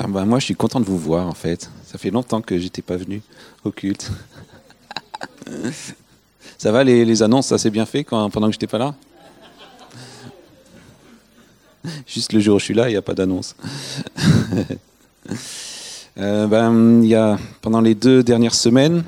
Ah 0.00 0.06
bah, 0.06 0.24
moi, 0.24 0.38
je 0.38 0.44
suis 0.44 0.54
content 0.54 0.78
de 0.78 0.84
vous 0.84 0.96
voir, 0.96 1.26
en 1.26 1.34
fait. 1.34 1.68
Ça 1.84 1.98
fait 1.98 2.10
longtemps 2.10 2.40
que 2.40 2.56
j'étais 2.56 2.82
pas 2.82 2.96
venu 2.96 3.20
au 3.64 3.72
culte. 3.72 4.12
ça 6.58 6.70
va, 6.70 6.84
les, 6.84 7.22
annonces, 7.24 7.48
ça 7.48 7.58
s'est 7.58 7.70
bien 7.70 7.84
fait 7.84 8.04
quand, 8.04 8.30
pendant 8.30 8.46
que 8.46 8.52
j'étais 8.52 8.68
pas 8.68 8.78
là? 8.78 8.94
Juste 12.06 12.32
le 12.32 12.38
jour 12.38 12.56
où 12.56 12.58
je 12.60 12.64
suis 12.66 12.74
là, 12.74 12.88
il 12.88 12.92
n'y 12.92 12.96
a 12.96 13.02
pas 13.02 13.14
d'annonce. 13.14 13.56
euh, 16.18 17.00
il 17.02 17.08
y 17.08 17.16
a, 17.16 17.36
pendant 17.60 17.80
les 17.80 17.96
deux 17.96 18.22
dernières 18.22 18.54
semaines, 18.54 19.02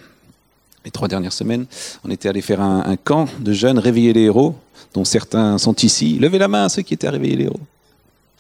les 0.85 0.91
trois 0.91 1.07
dernières 1.07 1.33
semaines, 1.33 1.67
on 2.03 2.11
était 2.11 2.29
allé 2.29 2.43
faire 2.43 2.61
un, 2.61 2.83
un 2.85 2.97
camp 2.97 3.29
de 3.39 3.53
jeunes 3.53 3.79
réveiller 3.79 4.13
les 4.13 4.23
héros, 4.23 4.57
dont 4.93 5.05
certains 5.05 5.57
sont 5.59 5.77
ici. 5.77 6.19
Levez 6.19 6.39
la 6.39 6.49
main 6.49 6.65
à 6.65 6.69
ceux 6.69 6.83
qui 6.83 6.95
étaient 6.95 7.09
réveiller 7.09 7.37
les 7.37 7.45
héros. 7.45 7.61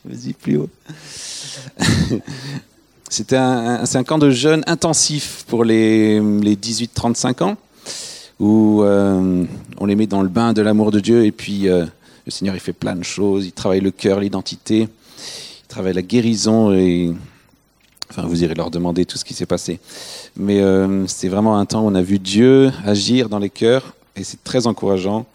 Vas-y, 0.04 0.32
plus 0.32 0.56
haut. 0.56 0.70
C'était 3.10 3.36
un, 3.36 3.82
un, 3.82 3.84
un, 3.84 4.04
camp 4.04 4.18
de 4.18 4.30
jeunes 4.30 4.62
intensif 4.66 5.44
pour 5.48 5.64
les, 5.64 6.20
les 6.20 6.56
18-35 6.56 7.42
ans, 7.42 7.56
où 8.38 8.82
euh, 8.82 9.44
on 9.78 9.86
les 9.86 9.96
met 9.96 10.06
dans 10.06 10.22
le 10.22 10.28
bain 10.28 10.52
de 10.52 10.62
l'amour 10.62 10.90
de 10.90 11.00
Dieu, 11.00 11.26
et 11.26 11.32
puis 11.32 11.68
euh, 11.68 11.84
le 12.24 12.30
Seigneur 12.30 12.54
il 12.54 12.60
fait 12.60 12.72
plein 12.72 12.94
de 12.94 13.02
choses, 13.02 13.46
il 13.46 13.52
travaille 13.52 13.80
le 13.80 13.90
cœur, 13.90 14.20
l'identité, 14.20 14.88
il 14.88 15.66
travaille 15.68 15.92
la 15.92 16.02
guérison, 16.02 16.72
et 16.72 17.12
enfin 18.10 18.22
vous 18.22 18.42
irez 18.42 18.54
leur 18.54 18.70
demander 18.70 19.04
tout 19.04 19.18
ce 19.18 19.24
qui 19.24 19.34
s'est 19.34 19.44
passé. 19.44 19.80
Mais 20.36 20.60
euh, 20.60 21.06
c'est 21.08 21.28
vraiment 21.28 21.58
un 21.58 21.66
temps 21.66 21.82
où 21.82 21.88
on 21.88 21.94
a 21.94 22.02
vu 22.02 22.18
Dieu 22.18 22.72
agir 22.86 23.28
dans 23.28 23.38
les 23.38 23.50
cœurs, 23.50 23.94
et 24.16 24.24
c'est 24.24 24.42
très 24.44 24.66
encourageant. 24.66 25.26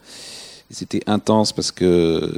C'était 0.71 1.03
intense 1.07 1.53
parce 1.53 1.71
que 1.71 2.31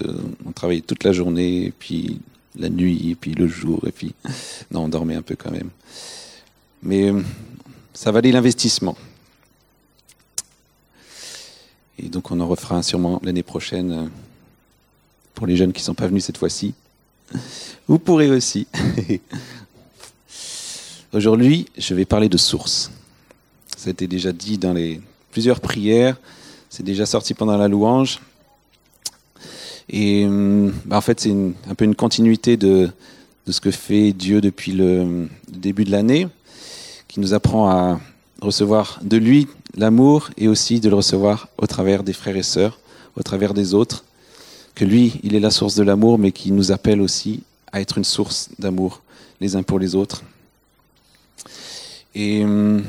on 0.45 0.51
travaillait 0.51 0.81
toute 0.81 1.03
la 1.03 1.13
journée, 1.13 1.73
puis 1.79 2.19
la 2.57 2.69
nuit, 2.69 3.15
puis 3.19 3.33
le 3.33 3.47
jour, 3.47 3.81
et 3.87 3.91
puis 3.91 4.13
non, 4.71 4.85
on 4.85 4.89
dormait 4.89 5.15
un 5.15 5.21
peu 5.21 5.35
quand 5.35 5.51
même. 5.51 5.69
Mais 6.83 7.11
ça 7.93 8.11
valait 8.11 8.31
l'investissement. 8.31 8.97
Et 11.99 12.09
donc 12.09 12.29
on 12.31 12.39
en 12.39 12.47
refera 12.47 12.83
sûrement 12.83 13.19
l'année 13.23 13.43
prochaine 13.43 14.09
pour 15.33 15.47
les 15.47 15.55
jeunes 15.55 15.73
qui 15.73 15.81
ne 15.81 15.85
sont 15.85 15.95
pas 15.95 16.07
venus 16.07 16.25
cette 16.25 16.37
fois-ci. 16.37 16.73
Vous 17.87 17.99
pourrez 17.99 18.29
aussi. 18.29 18.67
Aujourd'hui, 21.13 21.67
je 21.77 21.93
vais 21.93 22.05
parler 22.05 22.29
de 22.29 22.37
source. 22.37 22.91
Ça 23.75 23.89
a 23.89 23.91
été 23.91 24.07
déjà 24.07 24.31
dit 24.31 24.57
dans 24.57 24.73
les 24.73 25.01
plusieurs 25.31 25.61
prières, 25.61 26.19
c'est 26.69 26.83
déjà 26.83 27.05
sorti 27.05 27.33
pendant 27.33 27.57
la 27.57 27.67
louange. 27.67 28.19
Et 29.89 30.27
bah 30.85 30.97
en 30.97 31.01
fait, 31.01 31.19
c'est 31.19 31.31
un 31.31 31.75
peu 31.75 31.85
une 31.85 31.95
continuité 31.95 32.57
de, 32.57 32.89
de, 33.45 33.51
ce 33.51 33.61
que 33.61 33.71
fait 33.71 34.11
Dieu 34.11 34.41
depuis 34.41 34.73
le, 34.73 35.27
le 35.53 35.57
début 35.57 35.85
de 35.85 35.91
l'année, 35.91 36.27
qui 37.07 37.21
nous 37.21 37.33
apprend 37.33 37.69
à 37.69 37.99
recevoir 38.41 38.99
de 39.01 39.17
lui 39.17 39.47
l'amour 39.75 40.29
et 40.37 40.47
aussi 40.47 40.79
de 40.79 40.89
le 40.89 40.95
recevoir 40.95 41.47
au 41.57 41.67
travers 41.67 42.03
des 42.03 42.13
frères 42.13 42.35
et 42.35 42.43
sœurs, 42.43 42.79
au 43.15 43.23
travers 43.23 43.53
des 43.53 43.73
autres. 43.73 44.03
Que 44.75 44.85
lui, 44.85 45.19
il 45.23 45.35
est 45.35 45.39
la 45.39 45.51
source 45.51 45.75
de 45.75 45.83
l'amour, 45.83 46.19
mais 46.19 46.31
qui 46.31 46.51
nous 46.51 46.71
appelle 46.71 47.01
aussi 47.01 47.43
à 47.71 47.81
être 47.81 47.97
une 47.97 48.03
source 48.03 48.49
d'amour 48.59 49.01
les 49.39 49.55
uns 49.55 49.63
pour 49.63 49.79
les 49.79 49.95
autres. 49.95 50.23
Et 52.13 52.43
hum, 52.43 52.83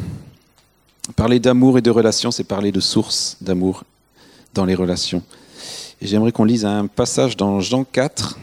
parler 1.16 1.40
d'amour 1.40 1.78
et 1.78 1.82
de 1.82 1.90
relations, 1.90 2.30
c'est 2.30 2.44
parler 2.44 2.72
de 2.72 2.80
source 2.80 3.36
d'amour 3.40 3.84
dans 4.54 4.64
les 4.64 4.74
relations. 4.74 5.22
J'aimerais 6.00 6.32
qu'on 6.32 6.44
lise 6.44 6.64
un 6.64 6.86
passage 6.86 7.36
dans 7.36 7.60
Jean 7.60 7.84
4, 7.84 8.38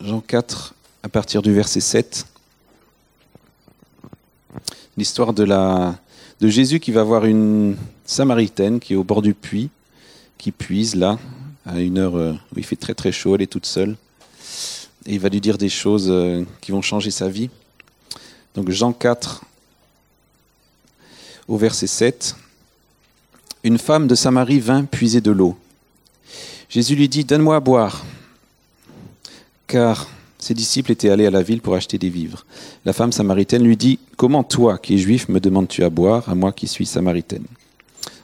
Jean 0.00 0.20
4, 0.20 0.74
à 1.02 1.08
partir 1.08 1.42
du 1.42 1.52
verset 1.52 1.80
7. 1.80 2.26
L'histoire 4.96 5.32
de, 5.32 5.44
de 5.44 6.48
Jésus 6.48 6.80
qui 6.80 6.90
va 6.90 7.04
voir 7.04 7.24
une 7.24 7.76
Samaritaine 8.04 8.80
qui 8.80 8.94
est 8.94 8.96
au 8.96 9.04
bord 9.04 9.22
du 9.22 9.34
puits, 9.34 9.70
qui 10.36 10.50
puise 10.50 10.96
là, 10.96 11.18
à 11.64 11.80
une 11.80 11.98
heure 11.98 12.14
où 12.14 12.58
il 12.58 12.64
fait 12.64 12.76
très 12.76 12.94
très 12.94 13.12
chaud, 13.12 13.34
elle 13.34 13.42
est 13.42 13.46
toute 13.46 13.66
seule. 13.66 13.96
Et 15.06 15.14
il 15.14 15.20
va 15.20 15.28
lui 15.28 15.40
dire 15.40 15.58
des 15.58 15.68
choses 15.68 16.12
qui 16.60 16.72
vont 16.72 16.82
changer 16.82 17.10
sa 17.10 17.28
vie. 17.28 17.50
Donc 18.54 18.70
Jean 18.70 18.92
4, 18.92 19.44
au 21.48 21.56
verset 21.56 21.86
7. 21.86 22.36
Une 23.64 23.78
femme 23.78 24.06
de 24.06 24.14
Samarie 24.14 24.60
vint 24.60 24.84
puiser 24.84 25.20
de 25.20 25.30
l'eau. 25.30 25.56
Jésus 26.68 26.94
lui 26.94 27.08
dit, 27.08 27.24
Donne-moi 27.24 27.56
à 27.56 27.60
boire, 27.60 28.04
car 29.66 30.06
ses 30.38 30.54
disciples 30.54 30.92
étaient 30.92 31.08
allés 31.08 31.26
à 31.26 31.30
la 31.30 31.42
ville 31.42 31.60
pour 31.60 31.74
acheter 31.74 31.98
des 31.98 32.10
vivres. 32.10 32.44
La 32.84 32.92
femme 32.92 33.10
samaritaine 33.10 33.64
lui 33.64 33.76
dit, 33.76 33.98
Comment 34.16 34.44
toi, 34.44 34.78
qui 34.78 34.94
es 34.94 34.98
juif, 34.98 35.28
me 35.28 35.40
demandes-tu 35.40 35.82
à 35.82 35.90
boire, 35.90 36.28
à 36.28 36.34
moi 36.34 36.52
qui 36.52 36.68
suis 36.68 36.86
samaritaine? 36.86 37.46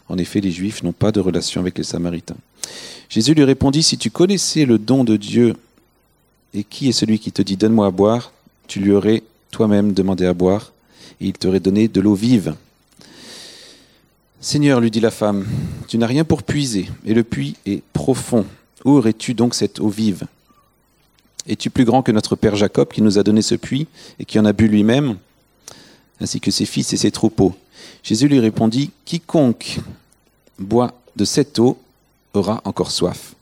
En 0.08 0.18
effet, 0.18 0.40
les 0.40 0.50
juifs 0.50 0.82
n'ont 0.82 0.92
pas 0.92 1.10
de 1.10 1.20
relation 1.20 1.62
avec 1.62 1.78
les 1.78 1.84
samaritains. 1.84 2.36
Jésus 3.08 3.34
lui 3.34 3.44
répondit, 3.44 3.82
Si 3.82 3.96
tu 3.96 4.10
connaissais 4.10 4.66
le 4.66 4.78
don 4.78 5.02
de 5.02 5.16
Dieu, 5.16 5.54
et 6.52 6.62
qui 6.62 6.88
est 6.88 6.92
celui 6.92 7.18
qui 7.18 7.32
te 7.32 7.42
dit, 7.42 7.56
Donne-moi 7.56 7.86
à 7.86 7.90
boire, 7.90 8.32
tu 8.68 8.80
lui 8.80 8.92
aurais 8.92 9.22
toi-même 9.50 9.94
demandé 9.94 10.26
à 10.26 10.34
boire, 10.34 10.72
et 11.20 11.26
il 11.26 11.32
t'aurait 11.32 11.60
donné 11.60 11.88
de 11.88 12.00
l'eau 12.02 12.14
vive. 12.14 12.54
Seigneur, 14.44 14.78
lui 14.78 14.90
dit 14.90 15.00
la 15.00 15.10
femme, 15.10 15.46
tu 15.88 15.96
n'as 15.96 16.06
rien 16.06 16.22
pour 16.22 16.42
puiser, 16.42 16.90
et 17.06 17.14
le 17.14 17.24
puits 17.24 17.56
est 17.64 17.82
profond. 17.94 18.44
Où 18.84 18.90
aurais-tu 18.90 19.32
donc 19.32 19.54
cette 19.54 19.80
eau 19.80 19.88
vive? 19.88 20.26
Es-tu 21.48 21.70
plus 21.70 21.86
grand 21.86 22.02
que 22.02 22.12
notre 22.12 22.36
père 22.36 22.54
Jacob 22.54 22.88
qui 22.92 23.00
nous 23.00 23.18
a 23.18 23.22
donné 23.22 23.40
ce 23.40 23.54
puits 23.54 23.86
et 24.18 24.26
qui 24.26 24.38
en 24.38 24.44
a 24.44 24.52
bu 24.52 24.68
lui-même, 24.68 25.16
ainsi 26.20 26.40
que 26.40 26.50
ses 26.50 26.66
fils 26.66 26.92
et 26.92 26.98
ses 26.98 27.10
troupeaux? 27.10 27.54
Jésus 28.02 28.28
lui 28.28 28.38
répondit, 28.38 28.90
Quiconque 29.06 29.78
boit 30.58 30.92
de 31.16 31.24
cette 31.24 31.58
eau 31.58 31.78
aura 32.34 32.60
encore 32.66 32.90
soif. 32.90 33.34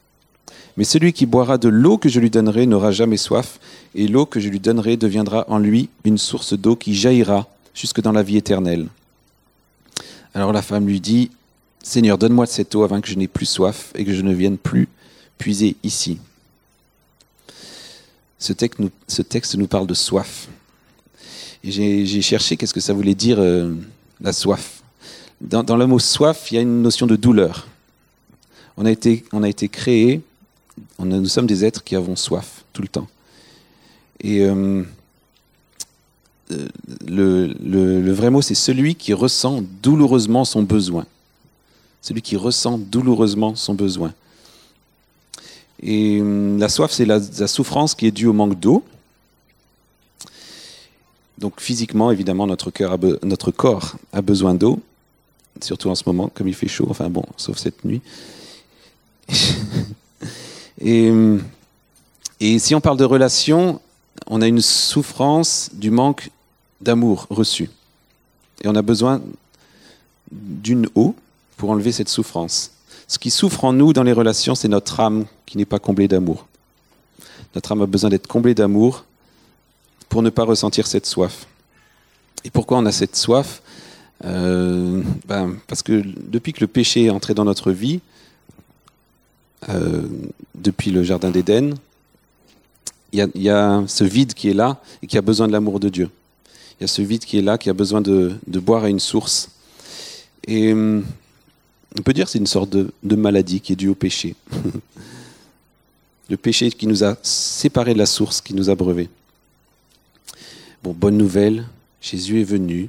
Mais 0.76 0.84
celui 0.84 1.12
qui 1.12 1.26
boira 1.26 1.58
de 1.58 1.68
l'eau 1.68 1.98
que 1.98 2.08
je 2.08 2.20
lui 2.20 2.30
donnerai 2.30 2.64
n'aura 2.66 2.92
jamais 2.92 3.16
soif, 3.16 3.58
et 3.96 4.06
l'eau 4.06 4.24
que 4.24 4.38
je 4.38 4.48
lui 4.48 4.60
donnerai 4.60 4.96
deviendra 4.96 5.46
en 5.48 5.58
lui 5.58 5.88
une 6.04 6.16
source 6.16 6.54
d'eau 6.54 6.76
qui 6.76 6.94
jaillira 6.94 7.48
jusque 7.74 8.00
dans 8.00 8.12
la 8.12 8.22
vie 8.22 8.36
éternelle. 8.36 8.86
Alors 10.34 10.52
la 10.52 10.62
femme 10.62 10.86
lui 10.86 11.00
dit, 11.00 11.30
Seigneur, 11.82 12.16
donne-moi 12.16 12.46
de 12.46 12.50
cette 12.50 12.74
eau 12.74 12.84
avant 12.84 13.00
que 13.00 13.08
je 13.08 13.14
n'ai 13.16 13.28
plus 13.28 13.46
soif 13.46 13.92
et 13.94 14.04
que 14.04 14.14
je 14.14 14.22
ne 14.22 14.32
vienne 14.32 14.56
plus 14.56 14.88
puiser 15.38 15.76
ici. 15.82 16.18
Ce 18.38 18.52
texte 18.52 19.56
nous, 19.56 19.66
parle 19.66 19.86
de 19.86 19.94
soif. 19.94 20.48
J'ai 21.62 22.22
cherché 22.22 22.56
qu'est-ce 22.56 22.74
que 22.74 22.80
ça 22.80 22.92
voulait 22.92 23.14
dire 23.14 23.38
euh, 23.38 23.74
la 24.20 24.32
soif. 24.32 24.82
Dans, 25.40 25.62
dans, 25.62 25.76
le 25.76 25.86
mot 25.86 25.98
soif, 25.98 26.50
il 26.50 26.54
y 26.56 26.58
a 26.58 26.60
une 26.60 26.82
notion 26.82 27.06
de 27.06 27.14
douleur. 27.14 27.68
On 28.76 28.84
a 28.84 28.90
été, 28.90 29.24
on 29.32 29.42
a 29.42 29.48
été 29.48 29.68
créé, 29.68 30.22
nous 30.98 31.26
sommes 31.26 31.46
des 31.46 31.64
êtres 31.64 31.84
qui 31.84 31.94
avons 31.94 32.16
soif 32.16 32.64
tout 32.72 32.82
le 32.82 32.88
temps. 32.88 33.06
Et 34.20 34.40
euh, 34.40 34.82
le, 37.06 37.54
le, 37.62 38.12
vrai 38.12 38.30
mot, 38.30 38.42
c'est 38.42 38.54
celui 38.54 38.94
qui 38.94 39.12
ressent 39.12 39.62
douloureusement 39.82 40.44
son 40.44 40.62
besoin. 40.62 41.06
Celui 42.00 42.22
qui 42.22 42.36
ressent 42.36 42.78
douloureusement 42.78 43.54
son 43.54 43.74
besoin. 43.74 44.12
Et 45.82 46.20
la 46.58 46.68
soif, 46.68 46.92
c'est 46.92 47.04
la, 47.04 47.20
souffrance 47.48 47.94
qui 47.94 48.06
est 48.06 48.10
due 48.10 48.26
au 48.26 48.32
manque 48.32 48.58
d'eau. 48.58 48.84
Donc 51.38 51.60
physiquement, 51.60 52.10
évidemment, 52.10 52.46
notre, 52.46 52.70
cœur 52.70 52.96
notre 53.22 53.50
corps 53.50 53.96
a 54.12 54.22
besoin 54.22 54.54
d'eau, 54.54 54.80
surtout 55.60 55.90
en 55.90 55.96
ce 55.96 56.04
moment, 56.06 56.30
comme 56.32 56.46
il 56.46 56.54
fait 56.54 56.68
chaud, 56.68 56.86
enfin 56.88 57.10
bon, 57.10 57.24
sauf 57.36 57.58
cette 57.58 57.84
nuit. 57.84 58.00
et, 60.80 61.12
et 62.38 62.58
si 62.60 62.74
on 62.76 62.80
parle 62.80 62.96
de 62.96 63.04
relation, 63.04 63.80
on 64.26 64.40
a 64.40 64.46
une 64.46 64.60
souffrance 64.60 65.70
du 65.72 65.90
manque 65.90 66.30
d'amour 66.82 67.26
reçu. 67.30 67.70
Et 68.62 68.68
on 68.68 68.74
a 68.74 68.82
besoin 68.82 69.20
d'une 70.30 70.88
eau 70.94 71.14
pour 71.56 71.70
enlever 71.70 71.92
cette 71.92 72.08
souffrance. 72.08 72.72
Ce 73.06 73.18
qui 73.18 73.30
souffre 73.30 73.64
en 73.64 73.72
nous 73.72 73.92
dans 73.92 74.02
les 74.02 74.12
relations, 74.12 74.54
c'est 74.54 74.68
notre 74.68 75.00
âme 75.00 75.26
qui 75.46 75.58
n'est 75.58 75.64
pas 75.64 75.78
comblée 75.78 76.08
d'amour. 76.08 76.46
Notre 77.54 77.72
âme 77.72 77.82
a 77.82 77.86
besoin 77.86 78.10
d'être 78.10 78.26
comblée 78.26 78.54
d'amour 78.54 79.04
pour 80.08 80.22
ne 80.22 80.30
pas 80.30 80.44
ressentir 80.44 80.86
cette 80.86 81.06
soif. 81.06 81.46
Et 82.44 82.50
pourquoi 82.50 82.78
on 82.78 82.86
a 82.86 82.92
cette 82.92 83.16
soif? 83.16 83.62
Euh, 84.24 85.02
ben, 85.26 85.56
Parce 85.66 85.82
que 85.82 86.02
depuis 86.04 86.52
que 86.52 86.60
le 86.60 86.66
péché 86.66 87.04
est 87.04 87.10
entré 87.10 87.34
dans 87.34 87.44
notre 87.44 87.72
vie, 87.72 88.00
euh, 89.68 90.02
depuis 90.54 90.90
le 90.90 91.02
Jardin 91.02 91.30
d'Éden, 91.30 91.74
il 93.12 93.28
y, 93.34 93.42
y, 93.42 93.50
a 93.50 93.84
ce 93.86 94.04
vide 94.04 94.32
qui 94.32 94.48
est 94.48 94.54
là 94.54 94.80
et 95.02 95.06
qui 95.06 95.18
a 95.18 95.22
besoin 95.22 95.46
de 95.46 95.52
l'amour 95.52 95.78
de 95.78 95.88
Dieu. 95.88 96.10
Il 96.78 96.82
y 96.82 96.84
a 96.84 96.88
ce 96.88 97.02
vide 97.02 97.24
qui 97.24 97.38
est 97.38 97.42
là, 97.42 97.58
qui 97.58 97.70
a 97.70 97.72
besoin 97.72 98.00
de, 98.00 98.38
boire 98.46 98.84
à 98.84 98.88
une 98.88 99.00
source. 99.00 99.50
Et 100.46 100.72
on 100.74 102.02
peut 102.02 102.12
dire 102.12 102.26
que 102.26 102.32
c'est 102.32 102.38
une 102.38 102.46
sorte 102.46 102.70
de, 102.70 103.16
maladie 103.16 103.60
qui 103.60 103.72
est 103.72 103.76
due 103.76 103.88
au 103.88 103.94
péché. 103.94 104.34
le 106.30 106.36
péché 106.36 106.70
qui 106.70 106.86
nous 106.86 107.04
a 107.04 107.16
séparés 107.22 107.92
de 107.94 107.98
la 107.98 108.06
source, 108.06 108.40
qui 108.40 108.54
nous 108.54 108.70
a 108.70 108.74
brevés. 108.74 109.08
Bon, 110.82 110.92
bonne 110.92 111.16
nouvelle, 111.16 111.66
Jésus 112.00 112.40
est 112.40 112.44
venu, 112.44 112.88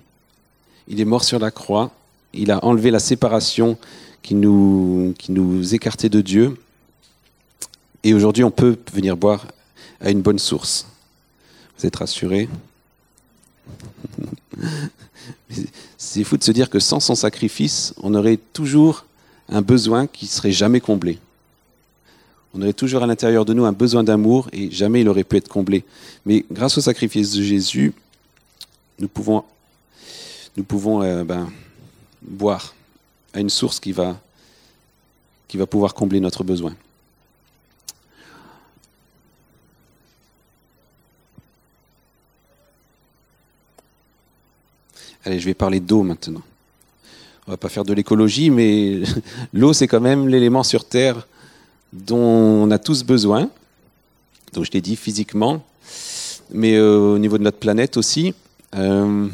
il 0.88 1.00
est 1.00 1.06
mort 1.06 1.24
sur 1.24 1.40
la 1.40 1.52
croix, 1.52 1.92
il 2.34 2.52
a 2.52 2.64
enlevé 2.66 2.90
la 2.90 3.00
séparation 3.00 3.78
qui 4.24 4.34
nous, 4.34 5.14
qui 5.20 5.32
nous 5.32 5.76
écartait 5.76 6.10
de 6.10 6.22
Dieu, 6.22 6.58
et 8.04 8.14
aujourd'hui 8.14 8.44
on 8.44 8.52
peut 8.52 8.78
venir 8.94 9.16
boire 9.18 9.46
à 10.00 10.10
une 10.10 10.22
bonne 10.22 10.40
source. 10.40 10.88
Vous 11.78 11.86
êtes 11.86 11.96
rassurés? 11.98 12.50
C'est 15.98 16.24
fou 16.24 16.38
de 16.38 16.44
se 16.44 16.52
dire 16.52 16.70
que 16.70 16.80
sans 16.80 17.00
son 17.00 17.16
sacrifice, 17.16 17.94
on 18.02 18.14
aurait 18.14 18.38
toujours 18.54 19.06
un 19.50 19.62
besoin 19.62 20.08
qui 20.08 20.28
serait 20.28 20.52
jamais 20.52 20.80
comblé. 20.80 21.20
On 22.54 22.62
aurait 22.62 22.74
toujours 22.74 23.04
à 23.04 23.08
l'intérieur 23.08 23.46
de 23.46 23.54
nous 23.54 23.66
un 23.66 23.72
besoin 23.72 24.04
d'amour 24.04 24.48
et 24.54 24.70
jamais 24.70 25.02
il 25.02 25.10
aurait 25.10 25.24
pu 25.24 25.38
être 25.38 25.48
comblé. 25.48 25.84
Mais 26.26 26.46
grâce 26.52 26.78
au 26.78 26.82
sacrifice 26.82 27.32
de 27.34 27.42
Jésus, 27.42 27.94
nous 29.00 29.08
pouvons, 29.08 29.44
euh, 31.02 31.24
ben, 31.24 31.52
boire 32.22 32.76
à 33.34 33.40
une 33.40 33.50
source 33.50 33.80
qui 33.80 33.92
va 33.92 34.20
pouvoir 35.70 35.96
combler 35.96 36.20
notre 36.20 36.44
besoin. 36.44 36.76
Allez, 45.26 45.40
je 45.40 45.46
vais 45.46 45.54
parler 45.54 45.80
d'eau 45.80 46.04
maintenant. 46.04 46.42
On 47.48 47.52
va 47.52 47.58
pas 47.58 47.70
faire 47.70 47.86
de 47.86 47.94
l'écologie, 47.94 48.50
mais 48.50 49.04
l'eau, 49.54 49.72
c'est 49.72 49.88
quand 49.88 50.02
même 50.02 50.28
l'élément 50.28 50.64
sur 50.64 50.86
Terre 50.86 51.28
dont 51.94 52.18
on 52.18 52.72
a 52.72 52.80
tous 52.80 53.04
besoin. 53.04 53.50
Donc 54.52 54.66
je 54.66 54.72
l'ai 54.72 54.82
dit 54.82 54.96
physiquement, 54.98 55.64
mais 56.52 56.76
euh, 56.76 57.16
au 57.16 57.18
niveau 57.20 57.38
de 57.38 57.44
notre 57.44 57.58
planète 57.58 57.96
aussi. 57.96 58.34
Euh, 58.76 59.28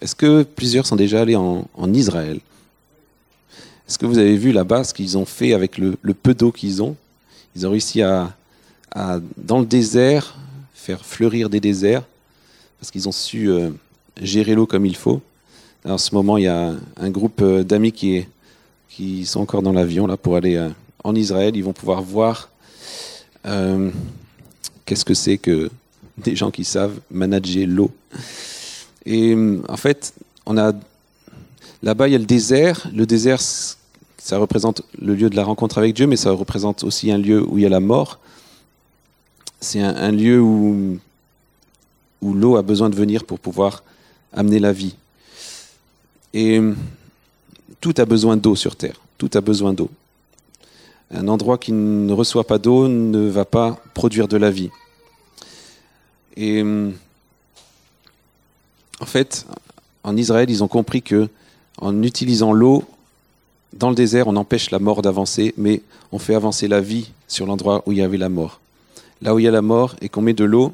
est-ce 0.00 0.16
que 0.16 0.42
plusieurs 0.42 0.86
sont 0.86 0.96
déjà 0.96 1.22
allés 1.22 1.36
en, 1.36 1.92
Israël? 1.92 2.40
Est-ce 3.88 3.98
que 3.98 4.06
vous 4.06 4.18
avez 4.18 4.36
vu 4.36 4.52
là-bas 4.52 4.84
ce 4.84 4.94
qu'ils 4.94 5.16
ont 5.16 5.24
fait 5.24 5.54
avec 5.54 5.78
le, 5.78 5.96
peu 6.14 6.34
d'eau 6.34 6.52
qu'ils 6.52 6.82
ont? 6.82 6.96
Ils 7.56 7.66
ont 7.66 7.70
réussi 7.70 8.02
à, 8.02 8.32
dans 9.36 9.60
le 9.60 9.66
désert, 9.66 10.36
faire 10.74 11.04
fleurir 11.04 11.50
des 11.50 11.60
déserts, 11.60 12.04
parce 12.78 12.90
qu'ils 12.90 13.08
ont 13.08 13.12
su 13.12 13.50
euh, 13.50 13.70
gérer 14.20 14.54
l'eau 14.54 14.66
comme 14.66 14.86
il 14.86 14.96
faut. 14.96 15.20
en 15.84 15.98
ce 15.98 16.14
moment, 16.14 16.36
il 16.36 16.44
y 16.44 16.48
a 16.48 16.74
un 16.96 17.10
groupe 17.10 17.40
euh, 17.42 17.62
d'amis 17.62 17.92
qui, 17.92 18.26
sont 19.24 19.40
encore 19.40 19.62
dans 19.62 19.72
l'avion 19.72 20.08
là 20.08 20.16
pour 20.16 20.34
aller 20.34 20.56
euh, 20.56 20.70
en 21.04 21.14
Israël. 21.14 21.56
Ils 21.56 21.62
vont 21.62 21.72
pouvoir 21.72 22.02
voir 22.02 22.50
qu'est-ce 24.84 25.04
que 25.04 25.14
c'est 25.14 25.38
que 25.38 25.70
des 26.18 26.34
gens 26.34 26.50
qui 26.50 26.64
savent 26.64 26.98
manager 27.10 27.66
l'eau. 27.66 27.90
Et 29.06 29.36
en 29.68 29.76
fait, 29.76 30.12
on 30.46 30.58
a 30.58 30.72
là-bas 31.82 32.08
il 32.08 32.12
y 32.12 32.14
a 32.16 32.18
le 32.18 32.24
désert. 32.24 32.88
Le 32.92 33.06
désert, 33.06 33.40
ça 33.40 34.38
représente 34.38 34.82
le 35.00 35.14
lieu 35.14 35.30
de 35.30 35.36
la 35.36 35.44
rencontre 35.44 35.78
avec 35.78 35.94
Dieu, 35.94 36.06
mais 36.06 36.16
ça 36.16 36.32
représente 36.32 36.82
aussi 36.82 37.12
un 37.12 37.18
lieu 37.18 37.42
où 37.42 37.56
il 37.56 37.62
y 37.62 37.66
a 37.66 37.70
la 37.70 37.80
mort. 37.80 38.18
C'est 39.60 39.80
un, 39.80 40.12
lieu 40.12 40.40
où 40.40 40.98
l'eau 42.22 42.56
a 42.56 42.62
besoin 42.62 42.90
de 42.90 42.96
venir 42.96 43.24
pour 43.24 43.38
pouvoir 43.38 43.82
amener 44.32 44.58
la 44.58 44.72
vie. 44.72 44.94
Et 46.34 46.60
tout 47.80 47.94
a 47.96 48.04
besoin 48.04 48.36
d'eau 48.36 48.54
sur 48.54 48.76
Terre. 48.76 49.00
Tout 49.16 49.30
a 49.34 49.40
besoin 49.40 49.72
d'eau. 49.72 49.90
Un 51.10 51.28
endroit 51.28 51.58
qui 51.58 51.72
ne 51.72 52.12
reçoit 52.12 52.46
pas 52.46 52.58
d'eau 52.58 52.86
ne 52.88 53.28
va 53.28 53.44
pas 53.44 53.82
produire 53.94 54.28
de 54.28 54.36
la 54.36 54.50
vie. 54.50 54.70
Et 56.36 56.62
en 59.00 59.06
fait, 59.06 59.46
en 60.04 60.16
Israël, 60.16 60.50
ils 60.50 60.62
ont 60.62 60.68
compris 60.68 61.02
que 61.02 61.28
en 61.80 62.02
utilisant 62.02 62.52
l'eau 62.52 62.84
dans 63.72 63.90
le 63.90 63.94
désert, 63.94 64.26
on 64.28 64.36
empêche 64.36 64.70
la 64.70 64.78
mort 64.78 65.02
d'avancer, 65.02 65.54
mais 65.56 65.82
on 66.10 66.18
fait 66.18 66.34
avancer 66.34 66.68
la 66.68 66.80
vie 66.80 67.10
sur 67.26 67.46
l'endroit 67.46 67.82
où 67.86 67.92
il 67.92 67.98
y 67.98 68.02
avait 68.02 68.16
la 68.16 68.28
mort. 68.28 68.60
Là 69.20 69.34
où 69.34 69.38
il 69.38 69.44
y 69.44 69.48
a 69.48 69.50
la 69.50 69.62
mort 69.62 69.94
et 70.00 70.08
qu'on 70.08 70.22
met 70.22 70.32
de 70.32 70.44
l'eau, 70.44 70.72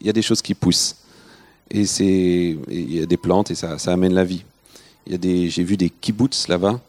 il 0.00 0.06
y 0.06 0.10
a 0.10 0.12
des 0.12 0.22
choses 0.22 0.40
qui 0.40 0.54
poussent. 0.54 0.96
Et 1.72 1.84
il 2.68 2.94
y 2.94 3.02
a 3.02 3.06
des 3.06 3.16
plantes 3.16 3.50
et 3.50 3.54
ça, 3.54 3.78
ça 3.78 3.92
amène 3.92 4.12
la 4.12 4.24
vie. 4.24 4.44
J'ai 5.06 5.64
vu 5.64 5.78
des 5.78 5.88
kibbutz 5.88 6.48
là-bas, 6.48 6.80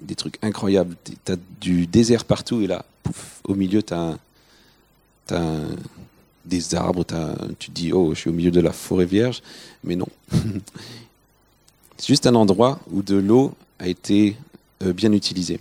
des 0.00 0.14
trucs 0.14 0.38
incroyables. 0.42 0.96
Tu 1.04 1.32
as 1.32 1.36
du 1.60 1.86
désert 1.86 2.24
partout 2.24 2.62
et 2.62 2.66
là, 2.66 2.84
pouf, 3.02 3.40
au 3.44 3.54
milieu, 3.54 3.82
tu 3.82 3.92
as, 3.92 4.16
as, 5.30 5.52
des 6.46 6.74
arbres, 6.74 7.04
tu 7.58 7.68
te 7.68 7.74
dis, 7.74 7.92
oh, 7.92 8.14
je 8.14 8.20
suis 8.20 8.30
au 8.30 8.32
milieu 8.32 8.50
de 8.50 8.60
la 8.60 8.72
forêt 8.72 9.06
vierge, 9.06 9.42
mais 9.82 9.96
non. 9.96 10.08
C'est 11.96 12.08
juste 12.08 12.26
un 12.26 12.34
endroit 12.34 12.80
où 12.90 13.02
de 13.02 13.16
l'eau 13.16 13.54
a 13.78 13.86
été 13.86 14.36
euh, 14.82 14.92
bien 14.92 15.12
utilisée. 15.12 15.60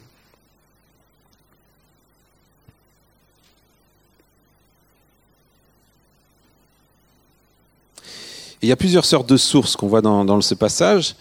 Il 8.63 8.69
y 8.69 8.71
a 8.71 8.75
plusieurs 8.75 9.05
sortes 9.05 9.29
de 9.29 9.37
sources 9.37 9.75
qu'on 9.75 9.87
voit 9.87 10.01
dans, 10.01 10.41
ce 10.41 10.55
passage. 10.55 11.15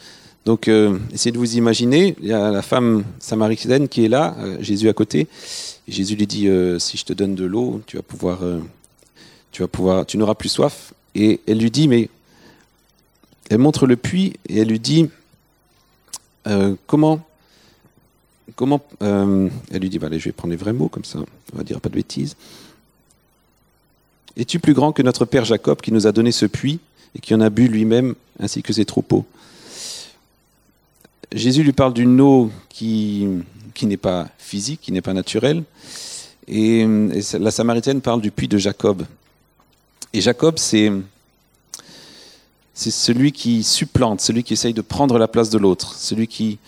Donc, 0.44 0.68
euh, 0.68 0.98
essayez 1.12 1.32
de 1.32 1.38
vous 1.38 1.56
imaginer. 1.56 2.16
Il 2.20 2.28
y 2.28 2.32
a 2.32 2.50
la 2.50 2.62
femme 2.62 3.04
samaritaine 3.18 3.88
qui 3.88 4.04
est 4.04 4.08
là, 4.08 4.34
euh, 4.38 4.56
Jésus 4.60 4.88
à 4.88 4.92
côté. 4.92 5.28
Jésus 5.86 6.16
lui 6.16 6.26
dit 6.26 6.48
Si 6.78 6.96
je 6.96 7.04
te 7.04 7.12
donne 7.12 7.34
de 7.34 7.44
l'eau, 7.44 7.82
tu 7.86 7.96
vas 7.96 8.02
pouvoir 8.02 8.38
tu 9.52 9.60
vas 9.62 9.68
pouvoir, 9.68 10.06
tu 10.06 10.16
n'auras 10.16 10.34
plus 10.34 10.48
soif. 10.48 10.94
Et 11.14 11.40
elle 11.46 11.58
lui 11.58 11.70
dit, 11.70 11.86
mais 11.86 12.08
elle 13.50 13.58
montre 13.58 13.86
le 13.86 13.96
puits 13.96 14.32
et 14.48 14.58
elle 14.58 14.68
lui 14.68 14.80
dit, 14.80 15.08
euh, 16.46 16.74
comment, 16.86 17.20
comment, 18.56 18.80
euh, 19.02 19.48
elle 19.70 19.82
lui 19.82 19.90
dit, 19.90 19.98
bah, 19.98 20.08
je 20.10 20.24
vais 20.24 20.32
prendre 20.32 20.50
les 20.50 20.56
vrais 20.56 20.72
mots 20.72 20.88
comme 20.88 21.04
ça, 21.04 21.18
on 21.52 21.56
va 21.56 21.62
dire 21.62 21.80
pas 21.80 21.90
de 21.90 21.94
bêtises. 21.94 22.34
Es-tu 24.36 24.58
plus 24.58 24.72
grand 24.72 24.92
que 24.92 25.02
notre 25.02 25.26
père 25.26 25.44
Jacob 25.44 25.82
qui 25.82 25.92
nous 25.92 26.06
a 26.06 26.12
donné 26.12 26.32
ce 26.32 26.46
puits? 26.46 26.80
Et 27.14 27.20
qui 27.20 27.34
en 27.34 27.40
a 27.40 27.50
bu 27.50 27.68
lui-même 27.68 28.14
ainsi 28.38 28.62
que 28.62 28.72
ses 28.72 28.84
troupeaux 28.84 29.26
Jésus 31.34 31.62
lui 31.62 31.72
parle 31.72 31.94
d'une 31.94 32.20
eau 32.20 32.50
qui, 32.68 33.26
qui 33.74 33.86
n'est 33.86 33.96
pas 33.96 34.28
physique, 34.38 34.80
qui 34.82 34.92
n'est 34.92 35.00
pas 35.00 35.14
naturelle. 35.14 35.64
Et, 36.46 36.86
la 37.38 37.50
Samaritaine 37.50 38.00
parle 38.00 38.20
du 38.20 38.30
puits 38.30 38.48
de 38.48 38.58
Jacob. 38.58 39.04
Et 40.12 40.20
Jacob, 40.20 40.58
c'est 40.58 40.90
celui 42.74 43.32
qui 43.32 43.62
supplante, 43.62 44.20
celui 44.20 44.42
qui 44.42 44.52
essaye 44.52 44.74
de 44.74 44.82
prendre 44.82 45.18
la 45.18 45.28
place 45.28 45.48
de 45.50 45.58
l'autre, 45.58 45.94
celui 45.94 46.26
qui, 46.26 46.58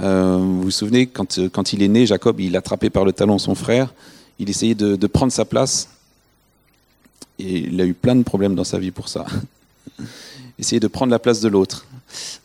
euh, 0.00 0.36
vous 0.38 0.62
vous 0.62 0.70
souvenez, 0.70 1.06
quand, 1.06 1.48
quand 1.48 1.72
il 1.72 1.82
est 1.82 1.88
né, 1.88 2.06
Jacob, 2.06 2.40
il 2.40 2.56
attrapé 2.56 2.88
par 2.88 3.04
le 3.04 3.12
talon 3.12 3.38
son 3.38 3.54
frère, 3.54 3.92
il 4.38 4.48
essayait 4.48 4.74
de, 4.74 4.96
de, 4.96 5.06
prendre 5.06 5.32
sa 5.32 5.44
place, 5.44 5.88
et 7.38 7.58
il 7.58 7.80
a 7.80 7.84
eu 7.84 7.94
plein 7.94 8.16
de 8.16 8.22
problèmes 8.22 8.54
dans 8.54 8.64
sa 8.64 8.78
vie 8.78 8.90
pour 8.92 9.08
ça. 9.08 9.26
Essayer 10.58 10.80
de 10.80 10.88
prendre 10.88 11.10
la 11.10 11.18
place 11.18 11.40
de 11.40 11.48
l'autre. 11.48 11.86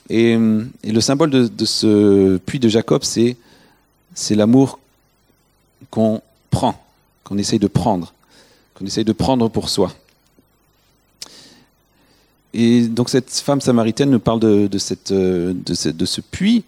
Et, 0.10 0.38
et, 0.84 0.92
le 0.92 1.02
symbole 1.02 1.30
de, 1.30 1.66
ce 1.66 2.38
puits 2.38 2.60
de 2.60 2.68
Jacob, 2.68 3.04
c'est 3.04 3.38
l'amour 4.32 4.80
qu'on 5.90 6.22
prend, 6.50 6.76
qu'on 7.24 7.38
essaye 7.38 7.60
de 7.60 7.68
prendre, 7.68 8.14
qu'on 8.74 8.86
essaye 8.86 9.06
de 9.06 9.14
prendre 9.14 9.50
pour 9.50 9.70
soi. 9.70 9.94
Et 12.54 12.88
donc 12.88 13.10
cette 13.10 13.32
femme 13.32 13.62
samaritaine 13.62 14.10
nous 14.10 14.20
parle 14.20 14.42
de, 14.42 14.70
euh, 15.12 15.54
ce, 15.74 16.22
puits 16.22 16.66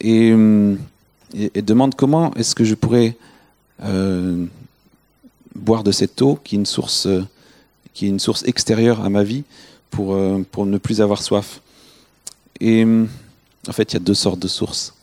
et, 0.00 0.32
et, 1.34 1.62
demande 1.62 1.96
comment 1.96 2.32
est-ce 2.34 2.54
que 2.54 2.64
je 2.64 2.74
pourrais 2.74 3.16
euh, 3.82 4.46
boire 5.56 5.82
de 5.82 5.90
cette 5.90 6.22
eau 6.22 6.38
qui 6.42 6.54
est 6.54 6.58
une 6.58 6.66
source 6.66 7.06
extérieure 8.44 9.00
à 9.00 9.08
ma 9.08 9.24
vie 9.24 9.42
pour, 9.94 10.14
euh, 10.14 10.44
pour 10.50 10.66
ne 10.66 10.78
plus 10.78 11.00
avoir 11.00 11.22
soif. 11.22 11.60
Et 12.60 12.84
en 12.84 13.72
fait, 13.72 13.92
il 13.92 13.94
y 13.94 13.96
a 13.96 14.00
deux 14.00 14.14
sortes 14.14 14.38
de 14.38 14.48
sources. 14.48 14.94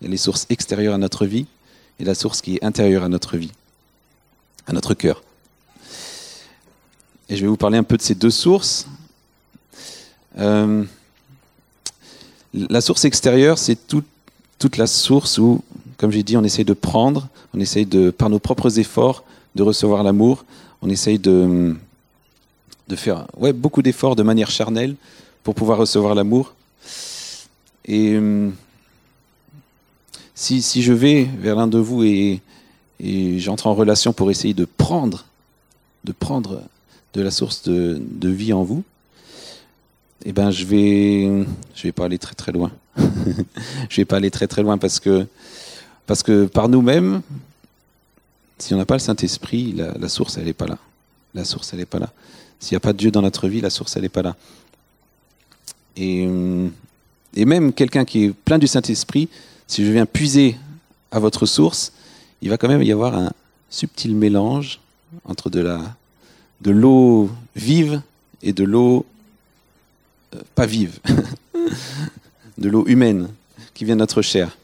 Il 0.00 0.06
y 0.06 0.08
a 0.08 0.10
les 0.10 0.16
sources 0.16 0.46
extérieures 0.48 0.94
à 0.94 0.98
notre 0.98 1.26
vie 1.26 1.46
et 2.00 2.04
la 2.04 2.14
source 2.14 2.40
qui 2.40 2.56
est 2.56 2.64
intérieure 2.64 3.02
à 3.02 3.08
notre 3.08 3.36
vie, 3.36 3.52
à 4.66 4.72
notre 4.72 4.94
cœur. 4.94 5.22
Et 7.28 7.36
je 7.36 7.42
vais 7.42 7.48
vous 7.48 7.56
parler 7.56 7.78
un 7.78 7.82
peu 7.82 7.96
de 7.96 8.02
ces 8.02 8.14
deux 8.14 8.30
sources 8.30 8.86
euh, 10.38 10.84
la 12.54 12.80
source 12.80 13.04
extérieure, 13.04 13.58
c'est 13.58 13.78
toute 13.86 14.76
la 14.76 14.86
source 14.86 15.38
où, 15.38 15.62
comme 15.96 16.10
j'ai 16.10 16.22
dit, 16.22 16.36
on 16.36 16.44
essaye 16.44 16.64
de 16.64 16.72
prendre, 16.72 17.28
on 17.54 17.60
essaye 17.60 17.86
de, 17.86 18.10
par 18.10 18.30
nos 18.30 18.38
propres 18.38 18.78
efforts, 18.78 19.24
de 19.54 19.62
recevoir 19.62 20.02
l'amour. 20.02 20.44
On 20.80 20.88
essaye 20.88 21.18
de, 21.18 21.76
de 22.88 22.96
faire 22.96 23.26
ouais, 23.36 23.52
beaucoup 23.52 23.82
d'efforts 23.82 24.16
de 24.16 24.22
manière 24.22 24.50
charnelle 24.50 24.96
pour 25.44 25.54
pouvoir 25.54 25.78
recevoir 25.78 26.14
l'amour. 26.14 26.54
Et 27.84 28.14
euh, 28.14 28.50
si, 30.34 30.62
si, 30.62 30.82
je 30.82 30.92
vais 30.92 31.24
vers 31.38 31.56
l'un 31.56 31.66
de 31.66 31.78
vous 31.78 32.02
et, 32.04 32.40
et 33.00 33.38
j'entre 33.38 33.66
en 33.66 33.74
relation 33.74 34.12
pour 34.12 34.30
essayer 34.30 34.54
de 34.54 34.64
prendre, 34.64 35.24
de 36.04 36.12
prendre 36.12 36.62
de 37.14 37.22
la 37.22 37.30
source 37.30 37.62
de, 37.62 38.00
de 38.00 38.28
vie 38.28 38.52
en 38.52 38.62
vous, 38.62 38.84
eh 40.24 40.32
ben, 40.32 40.50
je 40.50 40.64
vais, 40.64 41.46
je 41.74 41.82
vais 41.84 41.92
pas 41.92 42.04
aller 42.04 42.18
très 42.18 42.34
très 42.34 42.52
loin. 42.52 42.72
je 43.88 43.96
vais 43.96 44.04
pas 44.04 44.16
aller 44.16 44.30
très 44.30 44.46
très 44.46 44.62
loin 44.62 44.76
parce 44.76 45.00
que, 45.00 45.26
parce 46.06 46.22
que 46.22 46.46
par 46.46 46.68
nous-mêmes, 46.68 47.22
si 48.58 48.74
on 48.74 48.76
n'a 48.76 48.84
pas 48.84 48.94
le 48.94 49.00
Saint-Esprit, 49.00 49.72
la, 49.72 49.92
la, 49.96 50.08
source, 50.08 50.36
elle 50.36 50.46
n'est 50.46 50.52
pas 50.52 50.66
là. 50.66 50.78
La 51.34 51.44
source, 51.44 51.72
elle 51.72 51.78
n'est 51.78 51.86
pas 51.86 52.00
là. 52.00 52.10
S'il 52.60 52.74
n'y 52.74 52.78
a 52.78 52.80
pas 52.80 52.92
Dieu 52.92 53.10
dans 53.10 53.22
notre 53.22 53.48
vie, 53.48 53.60
la 53.60 53.70
source, 53.70 53.96
elle 53.96 54.02
n'est 54.02 54.08
pas 54.08 54.22
là. 54.22 54.36
Et, 55.96 56.28
et 57.34 57.44
même 57.44 57.72
quelqu'un 57.72 58.04
qui 58.04 58.24
est 58.24 58.30
plein 58.30 58.58
du 58.58 58.66
Saint-Esprit, 58.66 59.28
si 59.66 59.84
je 59.84 59.92
viens 59.92 60.06
puiser 60.06 60.56
à 61.10 61.18
votre 61.18 61.46
source, 61.46 61.92
il 62.42 62.50
va 62.50 62.56
quand 62.56 62.68
même 62.68 62.82
y 62.82 62.92
avoir 62.92 63.14
un 63.16 63.32
subtil 63.70 64.14
mélange 64.14 64.80
entre 65.24 65.50
de 65.50 66.70
l'eau 66.70 67.30
vive 67.56 68.02
et 68.42 68.52
de 68.52 68.64
l'eau 68.64 69.06
euh, 70.34 70.40
pas 70.54 70.66
vive, 70.66 70.98
de 72.58 72.68
l'eau 72.68 72.86
humaine 72.86 73.28
qui 73.74 73.84
vient 73.84 73.94
de 73.94 74.00
notre 74.00 74.22
chair. 74.22 74.56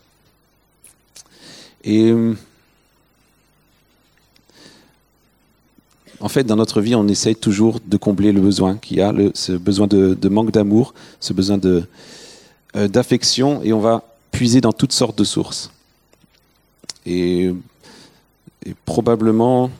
Et 1.84 2.12
en 6.24 6.28
fait, 6.30 6.44
dans 6.44 6.56
notre 6.56 6.80
vie, 6.80 6.94
on 6.94 7.06
essaye 7.06 7.36
toujours 7.36 7.80
de 7.84 7.98
combler 7.98 8.32
le 8.32 8.40
besoin 8.40 8.78
qu'il 8.78 8.96
y 8.96 9.02
a, 9.02 9.12
ce 9.34 9.52
besoin 9.52 9.86
de, 9.86 10.28
manque 10.30 10.52
d'amour, 10.52 10.94
ce 11.20 11.34
besoin 11.34 11.58
de 11.58 11.84
euh, 12.76 12.88
d'affection, 12.88 13.62
et 13.62 13.74
on 13.74 13.80
va 13.80 14.02
puiser 14.30 14.62
dans 14.62 14.72
toutes 14.72 14.92
sortes 14.92 15.18
de 15.18 15.24
sources. 15.24 15.70
Et, 17.04 17.52
probablement, 18.86 19.70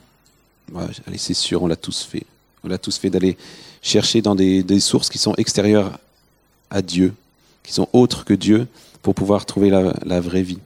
allez, 1.06 1.16
c'est 1.16 1.32
sûr, 1.32 1.62
on 1.62 1.66
l'a 1.66 1.76
tous 1.76 2.02
fait. 2.02 2.26
On 2.62 2.68
l'a 2.68 2.76
tous 2.76 2.98
fait 2.98 3.08
d'aller 3.08 3.38
chercher 3.80 4.20
dans 4.20 4.34
des, 4.34 4.80
sources 4.80 5.08
qui 5.08 5.16
sont 5.16 5.34
extérieures 5.36 5.98
à 6.68 6.82
Dieu, 6.82 7.14
qui 7.62 7.72
sont 7.72 7.88
autres 7.94 8.26
que 8.26 8.34
Dieu, 8.34 8.66
pour 9.00 9.14
pouvoir 9.14 9.46
trouver 9.46 9.70
la 9.70 10.20
vraie 10.20 10.42
vie. 10.42 10.60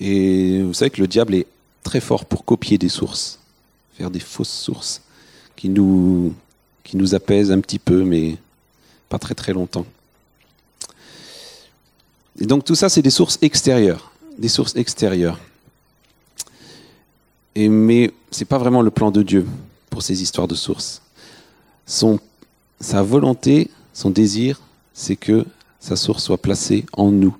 Et 0.00 0.62
vous 0.62 0.72
savez 0.72 0.90
que 0.90 1.02
le 1.02 1.08
diable 1.08 1.34
est 1.34 1.46
très 1.82 2.00
fort 2.00 2.24
pour 2.24 2.46
copier 2.46 2.78
des 2.78 2.88
sources, 2.88 3.39
faire 4.00 4.10
des 4.10 4.18
fausses 4.18 4.48
sources 4.48 5.02
qui 5.56 5.68
nous, 5.68 6.34
apaisent 7.12 7.52
un 7.52 7.60
petit 7.60 7.78
peu, 7.78 8.02
mais 8.02 8.38
pas 9.10 9.18
très 9.18 9.34
très 9.34 9.52
longtemps. 9.52 9.84
Et 12.40 12.46
donc 12.46 12.64
tout 12.64 12.74
ça, 12.74 12.88
c'est 12.88 13.02
des 13.02 13.10
sources 13.10 13.38
extérieures, 13.42 14.10
des 14.38 14.48
sources 14.48 14.74
extérieures. 14.74 15.38
Et, 17.54 17.68
mais 17.68 18.10
c'est 18.30 18.46
pas 18.46 18.56
vraiment 18.56 18.80
le 18.80 18.90
plan 18.90 19.10
de 19.10 19.22
Dieu 19.22 19.46
pour 19.90 20.02
ces 20.02 20.22
histoires 20.22 20.48
de 20.48 20.54
sources. 20.54 21.02
Sa 21.84 23.02
volonté, 23.02 23.70
son 23.92 24.08
désir, 24.08 24.62
c'est 24.94 25.16
que 25.16 25.44
sa 25.78 25.94
source 25.94 26.24
soit 26.24 26.40
placée 26.40 26.86
en 26.94 27.10
nous, 27.10 27.36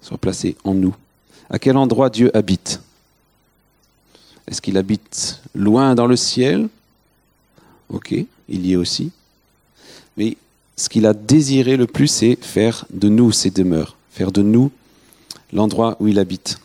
soit 0.00 0.18
placée 0.18 0.56
en 0.62 0.74
nous. 0.74 0.94
À 1.50 1.58
quel 1.58 1.76
endroit 1.76 2.10
Dieu 2.10 2.30
habite? 2.36 2.80
Est-ce 4.46 4.60
qu'il 4.60 4.76
habite 4.78 5.40
loin 5.54 5.94
dans 5.94 6.06
le 6.06 6.16
ciel? 6.16 6.68
Ok, 7.88 8.12
il 8.48 8.66
y 8.66 8.72
est 8.72 8.76
aussi. 8.76 9.10
Mais 10.16 10.36
ce 10.76 10.88
qu'il 10.88 11.06
a 11.06 11.14
désiré 11.14 11.76
le 11.76 11.86
plus, 11.86 12.08
c'est 12.08 12.36
faire 12.42 12.86
de 12.90 13.08
nous 13.08 13.32
ses 13.32 13.50
demeures, 13.50 13.96
faire 14.10 14.32
de 14.32 14.42
nous 14.42 14.70
l'endroit 15.52 15.96
où 16.00 16.08
il 16.08 16.18
habite. 16.18 16.58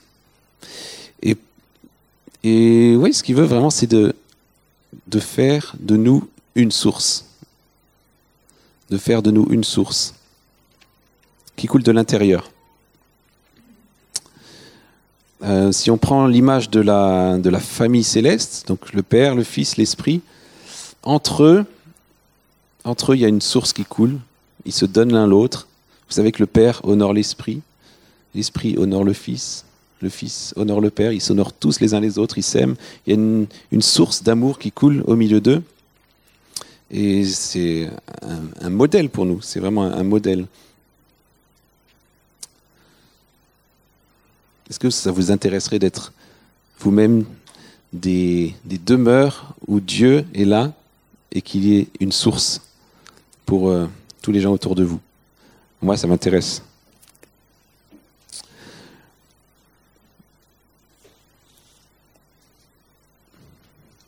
Et, 2.43 2.95
oui, 2.97 3.13
ce 3.13 3.21
qu'il 3.21 3.35
veut 3.35 3.45
vraiment, 3.45 3.69
c'est 3.69 3.85
de 3.85 4.15
faire 5.19 5.75
de 5.79 5.95
nous 5.95 6.27
une 6.55 6.71
source. 6.71 7.25
De 8.89 8.97
faire 8.97 9.21
de 9.21 9.29
nous 9.29 9.47
une 9.51 9.63
source 9.63 10.15
qui 11.55 11.67
coule 11.67 11.83
de 11.83 11.91
l'intérieur. 11.91 12.51
Euh, 15.43 15.71
si 15.71 15.89
on 15.89 15.98
prend 15.98 16.27
l'image 16.27 16.69
de 16.69 16.81
la, 16.81 17.38
de 17.38 17.50
famille 17.57 18.03
céleste, 18.03 18.67
donc 18.67 18.93
le 18.93 19.01
Père, 19.01 19.36
le 19.36 19.43
Fils, 19.43 19.77
l'Esprit, 19.77 20.21
entre 21.03 21.43
eux, 21.43 21.65
il 22.86 23.19
y 23.19 23.25
a 23.25 23.27
une 23.27 23.41
source 23.41 23.74
qui 23.74 23.83
coule. 23.83 24.17
Ils 24.65 24.74
se 24.74 24.86
donnent 24.86 25.13
l'un 25.13 25.25
l'autre. 25.25 25.67
Vous 26.07 26.15
savez 26.15 26.31
que 26.31 26.39
le 26.39 26.48
Père 26.48 26.81
honore 26.83 27.13
l'Esprit, 27.13 27.62
l'Esprit 28.36 28.77
honore 28.77 29.03
le 29.03 29.13
Fils, 29.13 29.65
le 30.01 30.10
Fils 30.10 30.53
honore 30.57 30.81
le 30.81 30.89
Père. 30.89 31.12
Ils 31.12 31.21
s'honorent 31.21 31.53
tous 31.53 31.79
les 31.79 31.93
uns 31.93 32.00
les 32.00 32.19
autres, 32.19 32.38
ils 32.38 32.43
s'aiment. 32.43 32.75
Il 33.05 33.13
y 33.13 33.15
a 33.15 33.45
une, 33.71 33.81
source 33.81 34.24
d'amour 34.24 34.60
qui 34.60 34.71
coule 34.71 35.03
au 35.07 35.15
milieu 35.15 35.41
d'eux. 35.41 35.63
Et 36.91 37.24
c'est 37.24 37.89
un, 38.62 38.69
modèle 38.69 39.10
pour 39.10 39.25
nous. 39.25 39.41
C'est 39.41 39.60
vraiment 39.60 39.83
un 39.83 40.03
modèle. 40.03 40.45
Est-ce 44.71 44.79
que 44.79 44.89
ça 44.89 45.11
vous 45.11 45.31
intéresserait 45.31 45.79
d'être 45.79 46.13
vous-même 46.79 47.25
des, 47.91 48.55
demeures 48.63 49.53
où 49.67 49.81
Dieu 49.81 50.25
est 50.33 50.45
là 50.45 50.71
et 51.33 51.41
qu'il 51.41 51.65
y 51.65 51.77
ait 51.77 51.89
une 51.99 52.13
source 52.13 52.61
pour 53.45 53.67
euh, 53.67 53.87
tous 54.21 54.31
les 54.31 54.39
gens 54.39 54.53
autour 54.53 54.75
de 54.75 54.85
vous? 54.85 55.01
Moi, 55.81 55.97
ça 55.97 56.07
m'intéresse. 56.07 56.63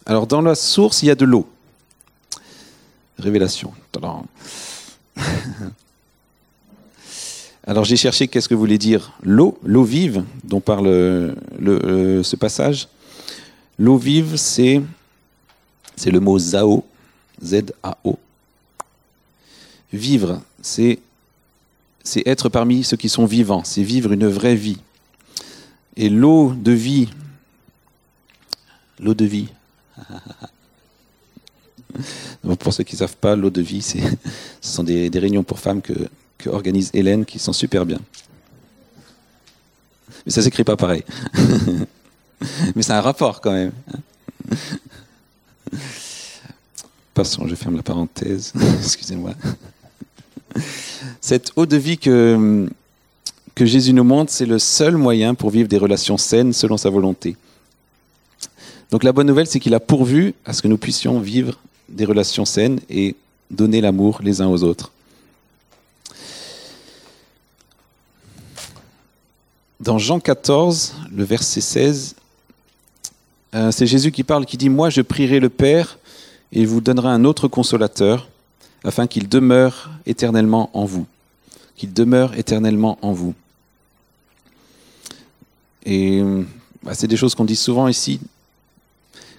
Alors, 0.06 0.28
dans 0.28 0.42
la 0.42 0.56
source, 0.56 1.04
il 1.04 1.08
y 1.08 1.12
a 1.12 1.16
de 1.16 1.26
l'eau. 1.26 1.46
Révélation. 3.20 3.74
Alors 7.66 7.86
j'ai 7.86 7.96
cherché 7.96 8.28
qu'est-ce 8.28 8.50
que 8.50 8.56
voulait 8.56 8.78
dire 8.78 9.14
l'eau, 9.24 9.58
l'eau 9.64 9.84
vive 9.84 10.26
dont 10.44 10.60
parle 10.60 10.88
le, 10.88 11.36
le, 11.60 12.22
ce 12.22 12.36
passage. 12.36 12.90
L'eau 13.80 13.98
vive, 13.98 14.36
c'est 14.36 14.82
le 16.06 16.20
mot 16.20 16.38
zao, 16.38 16.86
Z-A-O. 17.42 18.20
Vivre, 19.94 20.42
c'est 20.62 21.00
c'est 22.04 22.28
être 22.28 22.50
parmi 22.50 22.84
ceux 22.84 22.98
qui 22.98 23.08
sont 23.08 23.26
vivants, 23.26 23.64
c'est 23.64 23.84
vivre 23.84 24.12
une 24.12 24.28
vraie 24.28 24.56
vie. 24.56 24.80
Et 25.96 26.10
l'eau 26.10 26.54
de 26.54 26.74
vie, 26.74 27.10
l'eau 29.00 29.14
de 29.14 29.24
vie. 29.24 29.48
pour 32.60 32.74
ceux 32.74 32.84
qui 32.84 32.96
ne 32.96 33.00
savent 33.00 33.16
pas, 33.16 33.38
l'eau 33.38 33.50
de 33.50 33.62
vie, 33.62 33.82
ce 33.82 34.00
sont 34.62 34.84
des, 34.84 35.10
des 35.10 35.20
réunions 35.20 35.44
pour 35.44 35.60
femmes 35.60 35.82
que 35.82 35.94
organise 36.48 36.90
Hélène 36.94 37.26
qui 37.26 37.40
sont 37.40 37.54
super 37.54 37.86
bien. 37.86 38.00
Mais 40.26 40.32
ça 40.32 40.42
s'écrit 40.42 40.64
pas 40.64 40.76
pareil. 40.76 41.04
Mais 42.76 42.82
c'est 42.82 42.94
un 42.94 43.02
rapport 43.02 43.42
quand 43.42 43.52
même. 43.52 43.72
Passons, 47.14 47.48
je 47.48 47.56
ferme 47.56 47.76
la 47.76 47.84
parenthèse. 47.84 48.54
Excusez-moi. 48.80 49.34
Cette 51.22 51.52
eau 51.56 51.66
de 51.66 51.78
vie 51.78 51.98
que, 51.98 52.68
que 53.56 53.66
Jésus 53.66 53.94
nous 53.94 54.04
montre, 54.04 54.32
c'est 54.32 54.46
le 54.46 54.60
seul 54.60 54.98
moyen 54.98 55.36
pour 55.36 55.50
vivre 55.50 55.68
des 55.68 55.78
relations 55.78 56.18
saines 56.18 56.54
selon 56.54 56.78
sa 56.78 56.90
volonté. 56.90 57.38
Donc 58.92 59.04
la 59.04 59.12
bonne 59.12 59.28
nouvelle, 59.28 59.48
c'est 59.48 59.60
qu'il 59.60 59.74
a 59.74 59.80
pourvu 59.80 60.34
à 60.46 60.54
ce 60.54 60.62
que 60.62 60.68
nous 60.68 60.78
puissions 60.78 61.20
vivre 61.20 61.60
des 61.90 62.06
relations 62.06 62.46
saines 62.46 62.80
et 62.90 63.16
donner 63.50 63.82
l'amour 63.82 64.20
les 64.24 64.42
uns 64.42 64.48
aux 64.48 64.64
autres. 64.64 64.92
Dans 69.84 69.98
Jean 69.98 70.22
14, 70.22 70.94
le 71.14 71.26
verset 71.26 71.60
16, 71.60 72.16
euh, 73.54 73.70
c'est 73.70 73.86
Jésus 73.86 74.14
qui 74.14 74.24
parle, 74.24 74.46
qui 74.46 74.56
dit, 74.56 74.70
Moi 74.70 74.90
je 74.90 75.02
prierai 75.02 75.42
le 75.42 75.50
Père 75.50 76.00
et 76.54 76.62
il 76.62 76.68
vous 76.68 76.80
donnera 76.80 77.12
un 77.12 77.26
autre 77.26 77.50
consolateur, 77.50 78.30
afin 78.86 79.08
qu'il 79.08 79.28
demeure 79.28 79.90
éternellement 80.06 80.70
en 80.72 80.86
vous. 80.86 81.06
Qu'il 81.76 81.92
demeure 81.92 82.34
éternellement 82.38 82.98
en 83.02 83.12
vous. 83.12 83.34
Et 85.86 86.24
bah, 86.82 86.94
c'est 86.94 87.08
des 87.08 87.18
choses 87.18 87.36
qu'on 87.36 87.44
dit 87.44 87.58
souvent 87.58 87.90
ici, 87.90 88.22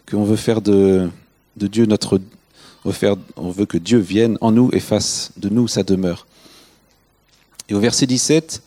qu'on 0.07 0.25
veut 0.25 0.37
faire 0.37 0.61
de, 0.61 1.09
Dieu 1.57 1.87
notre... 1.87 2.21
On 2.85 3.51
veut 3.51 3.65
que 3.65 3.79
Dieu 3.79 3.97
vienne 3.97 4.37
en 4.43 4.53
nous 4.53 4.69
et 4.75 4.81
fasse 4.81 5.31
de 5.39 5.49
nous 5.49 5.69
sa 5.69 5.85
demeure. 5.85 6.27
Et 7.71 7.75
au 7.75 7.81
verset 7.81 8.05
17, 8.05 8.61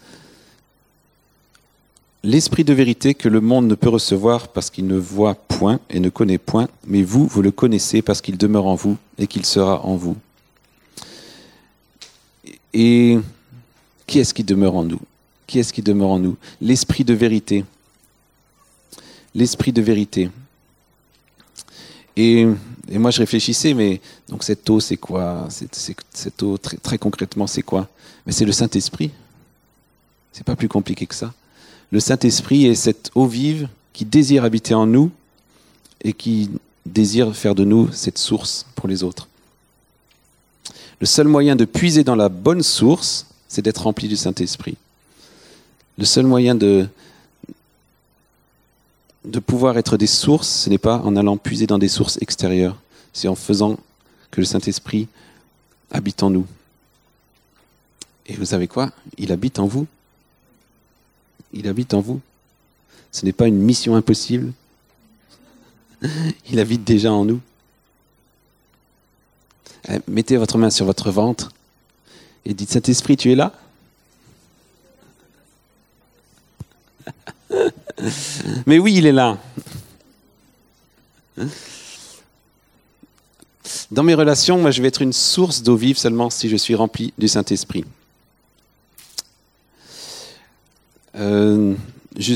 L'esprit 2.24 2.64
de 2.64 2.74
vérité 2.74 3.14
que 3.14 3.30
le 3.30 3.42
monde 3.42 3.68
ne 3.68 3.76
peut 3.76 3.90
recevoir 3.90 4.50
parce 4.50 4.70
qu'il 4.70 4.88
ne 4.88 4.98
voit 4.98 5.36
point 5.36 5.80
et 5.90 6.00
ne 6.00 6.10
connaît 6.10 6.40
point, 6.40 6.68
mais 6.86 7.04
vous, 7.04 7.28
vous 7.28 7.42
le 7.42 7.52
connaissez 7.52 8.02
parce 8.02 8.22
qu'il 8.22 8.38
demeure 8.38 8.66
en 8.66 8.76
vous 8.76 8.98
et 9.18 9.28
qu'il 9.28 9.46
sera 9.46 9.86
en 9.86 9.96
vous. 9.96 10.18
Et 12.74 13.18
qui 14.08 14.20
est-ce 14.20 14.34
qui 14.34 14.44
demeure 14.44 14.76
en 14.76 14.84
nous? 14.84 15.00
Qui 15.46 15.60
est-ce 15.60 15.72
qui 15.72 15.82
demeure 15.82 16.10
en 16.10 16.20
nous? 16.20 16.38
L'esprit 16.60 17.04
de 17.04 17.14
vérité. 17.14 17.64
L'esprit 19.34 19.72
de 19.72 19.82
vérité. 19.82 20.30
Et, 22.16 22.48
moi, 22.90 23.12
je 23.12 23.20
réfléchissais, 23.20 23.74
mais 23.74 24.02
donc 24.28 24.44
cette 24.44 24.68
eau, 24.70 24.80
c'est 24.80 24.98
quoi? 24.98 25.48
Cette 26.12 26.42
eau, 26.42 26.58
très, 26.58 26.78
très 26.78 26.98
concrètement, 26.98 27.46
c'est 27.46 27.62
quoi? 27.62 27.88
Mais 28.26 28.32
c'est 28.32 28.46
le 28.46 28.52
Saint-Esprit. 28.52 29.12
C'est 30.32 30.44
pas 30.44 30.56
plus 30.56 30.68
compliqué 30.68 31.06
que 31.06 31.16
ça. 31.16 31.34
Le 31.92 32.00
Saint-Esprit 32.00 32.66
est 32.66 32.76
cette 32.76 33.12
eau 33.16 33.26
vive 33.26 33.70
qui 33.94 34.06
désire 34.06 34.44
habiter 34.44 34.74
en 34.74 34.86
nous 34.86 35.12
et 36.04 36.14
qui 36.14 36.50
désire 36.86 37.36
faire 37.36 37.56
de 37.56 37.64
nous 37.64 37.92
cette 37.92 38.18
source 38.18 38.66
pour 38.76 38.88
les 38.88 39.04
autres. 39.04 39.28
Le 41.00 41.06
seul 41.06 41.28
moyen 41.28 41.56
de 41.56 41.66
puiser 41.66 42.04
dans 42.04 42.16
la 42.16 42.30
bonne 42.30 42.64
source, 42.64 43.28
c'est 43.48 43.62
d'être 43.62 43.84
rempli 43.84 44.08
du 44.08 44.18
Saint-Esprit. 44.18 44.78
Le 45.98 46.06
seul 46.06 46.26
moyen 46.26 46.56
de, 46.56 46.88
de 49.26 49.40
pouvoir 49.40 49.78
être 49.78 49.98
des 49.98 50.08
sources, 50.08 50.48
ce 50.48 50.70
n'est 50.70 50.78
pas 50.78 50.98
en 51.00 51.16
allant 51.16 51.38
puiser 51.38 51.68
dans 51.68 51.80
des 51.80 51.88
sources 51.88 52.18
extérieures, 52.22 52.78
c'est 53.14 53.28
en 53.28 53.36
faisant 53.36 53.78
que 54.32 54.42
le 54.42 54.46
Saint-Esprit 54.46 55.08
habite 55.92 56.22
en 56.24 56.30
nous. 56.30 56.46
Et 58.26 58.34
vous 58.34 58.46
savez 58.46 58.68
quoi? 58.68 58.92
Il 59.18 59.32
habite 59.32 59.60
en 59.60 59.68
vous. 59.68 59.88
Il 61.54 61.68
habite 61.68 61.94
en 61.94 62.02
vous. 62.02 62.22
Ce 63.12 63.26
n'est 63.26 63.34
pas 63.34 63.48
une 63.48 63.58
mission 63.58 63.96
impossible. 63.96 64.54
Il 66.50 66.60
habite 66.60 66.84
déjà 66.84 67.12
en 67.12 67.26
nous. 67.26 67.42
Eh, 69.90 70.00
mettez 70.08 70.38
votre 70.38 70.58
main 70.58 70.70
sur 70.70 70.86
votre 70.86 71.12
ventre 71.12 71.52
et 72.46 72.54
dites 72.54 72.70
Saint-Esprit, 72.70 73.18
tu 73.18 73.32
es 73.32 73.36
là? 73.36 73.54
Mais 78.66 78.80
oui, 78.80 78.96
il 78.96 79.06
est 79.06 79.12
là. 79.12 79.38
Dans 83.92 84.04
mes 84.04 84.14
relations, 84.14 84.58
moi, 84.60 84.72
je 84.72 84.82
vais 84.82 84.88
être 84.88 85.02
une 85.02 85.14
source 85.14 85.62
d'eau 85.62 85.76
vive 85.76 85.98
seulement 85.98 86.30
si 86.30 86.50
je 86.50 86.56
suis 86.56 86.76
rempli 86.76 87.14
du 87.18 87.28
Saint-Esprit. 87.28 87.86
Euh, 91.18 91.76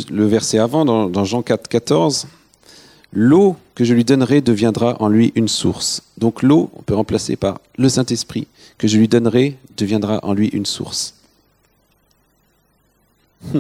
le 0.10 0.26
verset 0.26 0.58
avant, 0.58 0.86
dans, 0.86 1.10
dans 1.10 1.24
Jean 1.24 1.42
4, 1.42 1.68
14, 1.68 2.28
l'eau 3.14 3.56
que 3.76 3.84
je 3.84 3.94
lui 3.94 4.04
donnerai 4.04 4.42
deviendra 4.42 5.02
en 5.02 5.08
lui 5.08 5.32
une 5.36 5.48
source. 5.48 6.04
Donc 6.18 6.44
l'eau, 6.44 6.72
on 6.76 6.82
peut 6.82 6.96
remplacer 6.96 7.36
par 7.36 7.60
le 7.78 7.90
Saint-Esprit, 7.90 8.48
que 8.78 8.88
je 8.88 8.98
lui 8.98 9.08
donnerai 9.08 9.58
deviendra 9.78 10.20
en 10.24 10.34
lui 10.34 10.48
une 10.50 10.66
source. 10.66 11.16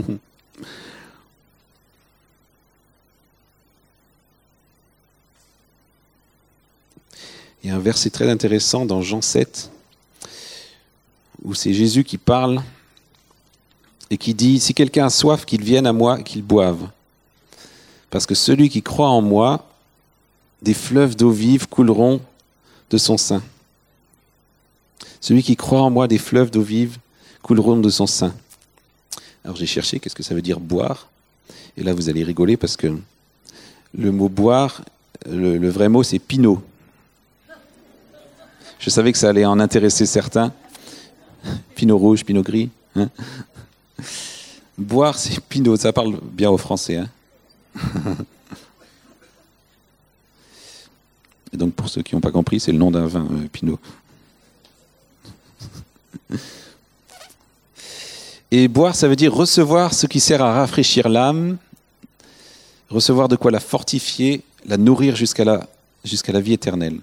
Il 7.63 7.69
y 7.69 7.69
a 7.69 7.75
un 7.75 7.79
verset 7.79 8.09
très 8.09 8.27
intéressant 8.29 8.85
dans 8.85 9.03
Jean 9.03 9.21
7, 9.21 9.69
où 11.43 11.53
c'est 11.53 11.73
Jésus 11.73 12.03
qui 12.03 12.17
parle 12.17 12.63
et 14.11 14.17
qui 14.17 14.33
dit, 14.33 14.59
si 14.59 14.73
quelqu'un 14.73 15.05
a 15.05 15.09
soif, 15.09 15.45
qu'il 15.45 15.63
vienne 15.63 15.87
à 15.87 15.93
moi, 15.93 16.21
qu'il 16.21 16.43
boive. 16.43 16.89
Parce 18.09 18.25
que 18.25 18.35
celui 18.35 18.67
qui 18.67 18.83
croit 18.83 19.09
en 19.09 19.21
moi, 19.21 19.65
des 20.61 20.73
fleuves 20.73 21.15
d'eau 21.15 21.31
vive 21.31 21.67
couleront 21.69 22.19
de 22.89 22.97
son 22.97 23.17
sein. 23.17 23.41
Celui 25.21 25.41
qui 25.41 25.55
croit 25.55 25.81
en 25.81 25.89
moi, 25.89 26.09
des 26.09 26.17
fleuves 26.17 26.51
d'eau 26.51 26.61
vive 26.61 26.97
couleront 27.41 27.77
de 27.77 27.89
son 27.89 28.05
sein. 28.05 28.33
Alors 29.45 29.55
j'ai 29.55 29.65
cherché 29.65 29.99
qu'est-ce 29.99 30.13
que 30.13 30.23
ça 30.23 30.35
veut 30.35 30.41
dire 30.41 30.59
boire? 30.59 31.07
Et 31.77 31.83
là, 31.83 31.93
vous 31.93 32.09
allez 32.09 32.25
rigoler 32.25 32.57
parce 32.57 32.75
que 32.75 32.93
le 33.97 34.11
mot 34.11 34.27
boire, 34.27 34.83
le, 35.25 35.69
vrai 35.69 35.87
mot, 35.87 36.03
c'est 36.03 36.19
pinot. 36.19 36.61
Je 38.77 38.89
savais 38.89 39.13
que 39.13 39.17
ça 39.17 39.29
allait 39.29 39.45
en 39.45 39.59
intéresser 39.59 40.05
certains. 40.05 40.51
Pinot 41.75 41.97
rouge, 41.97 42.25
pinot 42.25 42.43
gris. 42.43 42.69
Hein. 42.95 43.09
Boire, 44.77 45.17
c'est 45.17 45.39
pinot. 45.39 45.77
Ça 45.77 45.93
parle 45.93 46.19
bien 46.21 46.49
au 46.49 46.57
français. 46.57 46.97
Hein. 46.97 47.09
Et 51.53 51.57
donc, 51.57 51.73
pour 51.73 51.89
ceux 51.89 52.01
qui 52.01 52.15
n'ont 52.15 52.21
pas 52.21 52.31
compris, 52.31 52.59
c'est 52.59 52.71
le 52.71 52.77
nom 52.77 52.91
d'un 52.91 53.07
vin, 53.07 53.25
euh, 53.25 53.47
pinot. 53.51 53.79
Et 58.51 58.67
boire, 58.67 58.95
ça 58.95 59.07
veut 59.07 59.15
dire 59.15 59.33
recevoir 59.33 59.93
ce 59.93 60.07
qui 60.07 60.19
sert 60.19 60.41
à 60.41 60.53
rafraîchir 60.53 61.07
l'âme, 61.07 61.57
recevoir 62.89 63.29
de 63.29 63.37
quoi 63.37 63.49
la 63.49 63.61
fortifier, 63.61 64.43
la 64.65 64.77
nourrir 64.77 65.15
jusqu'à 65.15 65.45
la, 65.45 65.69
la 66.27 66.41
vie 66.41 66.53
éternelle. 66.53 66.99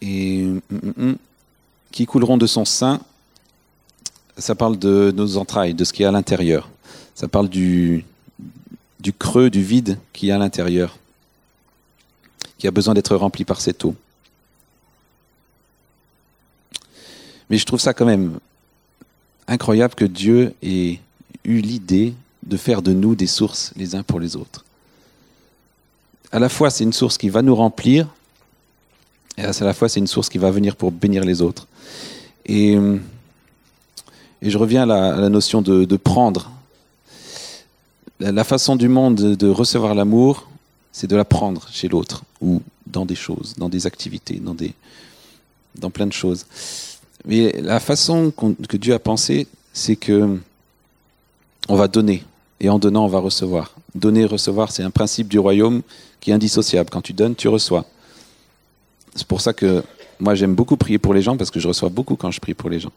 Et 0.00 0.42
mm, 0.42 0.60
mm, 0.70 0.92
mm, 0.96 1.16
qui 1.92 2.06
couleront 2.06 2.38
de 2.38 2.46
son 2.46 2.64
sein, 2.64 3.00
ça 4.38 4.54
parle 4.54 4.78
de 4.78 5.12
nos 5.14 5.36
entrailles, 5.36 5.74
de 5.74 5.84
ce 5.84 5.92
qui 5.92 6.02
est 6.02 6.06
à 6.06 6.10
l'intérieur. 6.10 6.68
Ça 7.14 7.28
parle 7.28 7.48
du, 7.48 8.04
creux, 9.18 9.50
du 9.50 9.62
vide 9.62 9.98
qui 10.12 10.30
est 10.30 10.32
à 10.32 10.38
l'intérieur, 10.38 10.98
qui 12.58 12.66
a 12.66 12.70
besoin 12.70 12.94
d'être 12.94 13.14
rempli 13.14 13.44
par 13.44 13.60
cette 13.60 13.84
eau. 13.84 13.94
Mais 17.50 17.58
je 17.58 17.66
trouve 17.66 17.80
ça 17.80 17.92
quand 17.92 18.06
même 18.06 18.38
incroyable 19.46 19.94
que 19.94 20.06
Dieu 20.06 20.54
ait 20.62 20.98
eu 21.44 21.60
l'idée 21.60 22.14
de 22.42 22.56
faire 22.56 22.80
de 22.80 22.92
nous 22.92 23.14
des 23.14 23.26
sources 23.26 23.72
les 23.76 23.94
uns 23.94 24.02
pour 24.02 24.18
les 24.18 24.36
autres. 24.36 24.64
À 26.30 26.38
la 26.38 26.48
fois, 26.48 26.70
c'est 26.70 26.84
une 26.84 26.94
source 26.94 27.18
qui 27.18 27.28
va 27.28 27.42
nous 27.42 27.54
remplir, 27.54 28.08
et 29.36 29.44
à 29.44 29.52
la 29.60 29.74
fois, 29.74 29.90
c'est 29.90 30.00
une 30.00 30.06
source 30.06 30.30
qui 30.30 30.38
va 30.38 30.50
venir 30.50 30.76
pour 30.76 30.90
bénir 30.90 31.24
les 31.24 31.42
autres. 31.42 31.66
Et, 32.46 32.76
je 34.42 34.58
reviens 34.58 34.82
à 34.82 35.16
la, 35.20 35.28
notion 35.28 35.62
de, 35.62 35.96
prendre. 35.96 36.50
La, 38.20 38.44
façon 38.44 38.76
du 38.76 38.88
monde 38.88 39.14
de, 39.14 39.48
recevoir 39.48 39.94
l'amour, 39.94 40.48
c'est 40.92 41.06
de 41.06 41.16
la 41.16 41.24
prendre 41.24 41.68
chez 41.70 41.88
l'autre, 41.88 42.24
ou 42.40 42.60
dans 42.86 43.06
des 43.06 43.14
choses, 43.14 43.54
dans 43.56 43.68
des 43.68 43.86
activités, 43.86 44.36
dans, 44.36 44.54
des, 44.54 44.74
dans 45.76 45.90
plein 45.90 46.06
de 46.06 46.12
choses. 46.12 46.46
Mais 47.24 47.52
la 47.60 47.80
façon 47.80 48.32
que 48.68 48.76
Dieu 48.76 48.94
a 48.94 48.98
pensé, 48.98 49.46
c'est 49.72 49.96
que 49.96 50.38
on 51.68 51.76
va 51.76 51.86
donner 51.86 52.24
et 52.62 52.68
en 52.68 52.78
donnant, 52.78 53.04
on 53.04 53.08
va 53.08 53.18
recevoir. 53.18 53.72
Donner 53.96 54.24
recevoir, 54.24 54.70
c'est 54.70 54.84
un 54.84 54.90
principe 54.90 55.26
du 55.26 55.40
royaume 55.40 55.82
qui 56.20 56.30
est 56.30 56.34
indissociable. 56.34 56.90
Quand 56.90 57.02
tu 57.02 57.12
donnes, 57.12 57.34
tu 57.34 57.48
reçois. 57.48 57.84
C'est 59.16 59.26
pour 59.26 59.40
ça 59.40 59.52
que 59.52 59.82
moi 60.22 60.36
j'aime 60.36 60.54
beaucoup 60.54 60.76
prier 60.76 60.98
pour 60.98 61.14
les 61.14 61.20
gens 61.20 61.36
parce 61.36 61.50
que 61.50 61.58
je 61.58 61.66
reçois 61.66 61.88
beaucoup 61.88 62.14
quand 62.14 62.30
je 62.30 62.40
prie 62.40 62.54
pour 62.54 62.70
les 62.70 62.78
gens. 62.78 62.92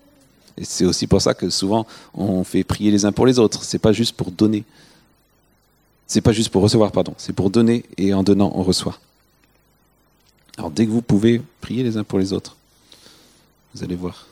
Et 0.57 0.63
c'est 0.63 0.85
aussi 0.85 1.07
pour 1.07 1.21
ça 1.21 1.33
que 1.33 1.49
souvent 1.49 1.87
on 2.13 2.43
fait 2.43 2.63
prier 2.63 2.91
les 2.91 3.03
uns 3.03 3.11
pour 3.11 3.25
les 3.25 3.39
autres. 3.39 3.63
C'est 3.63 3.79
pas 3.79 3.91
juste 3.91 4.15
pour 4.15 4.31
donner. 4.31 4.63
C'est 6.05 6.21
pas 6.21 6.31
juste 6.31 6.49
pour 6.49 6.61
recevoir, 6.61 6.91
pardon. 6.91 7.15
C'est 7.17 7.33
pour 7.33 7.49
donner 7.49 7.83
et 7.97 8.13
en 8.13 8.21
donnant, 8.21 8.51
on 8.55 8.61
reçoit. 8.61 8.99
Alors 10.57 10.69
dès 10.69 10.85
que 10.85 10.91
vous 10.91 11.01
pouvez, 11.01 11.41
prier 11.61 11.83
les 11.83 11.97
uns 11.97 12.03
pour 12.03 12.19
les 12.19 12.31
autres. 12.31 12.55
Vous 13.73 13.83
allez 13.83 13.95
voir. 13.95 14.27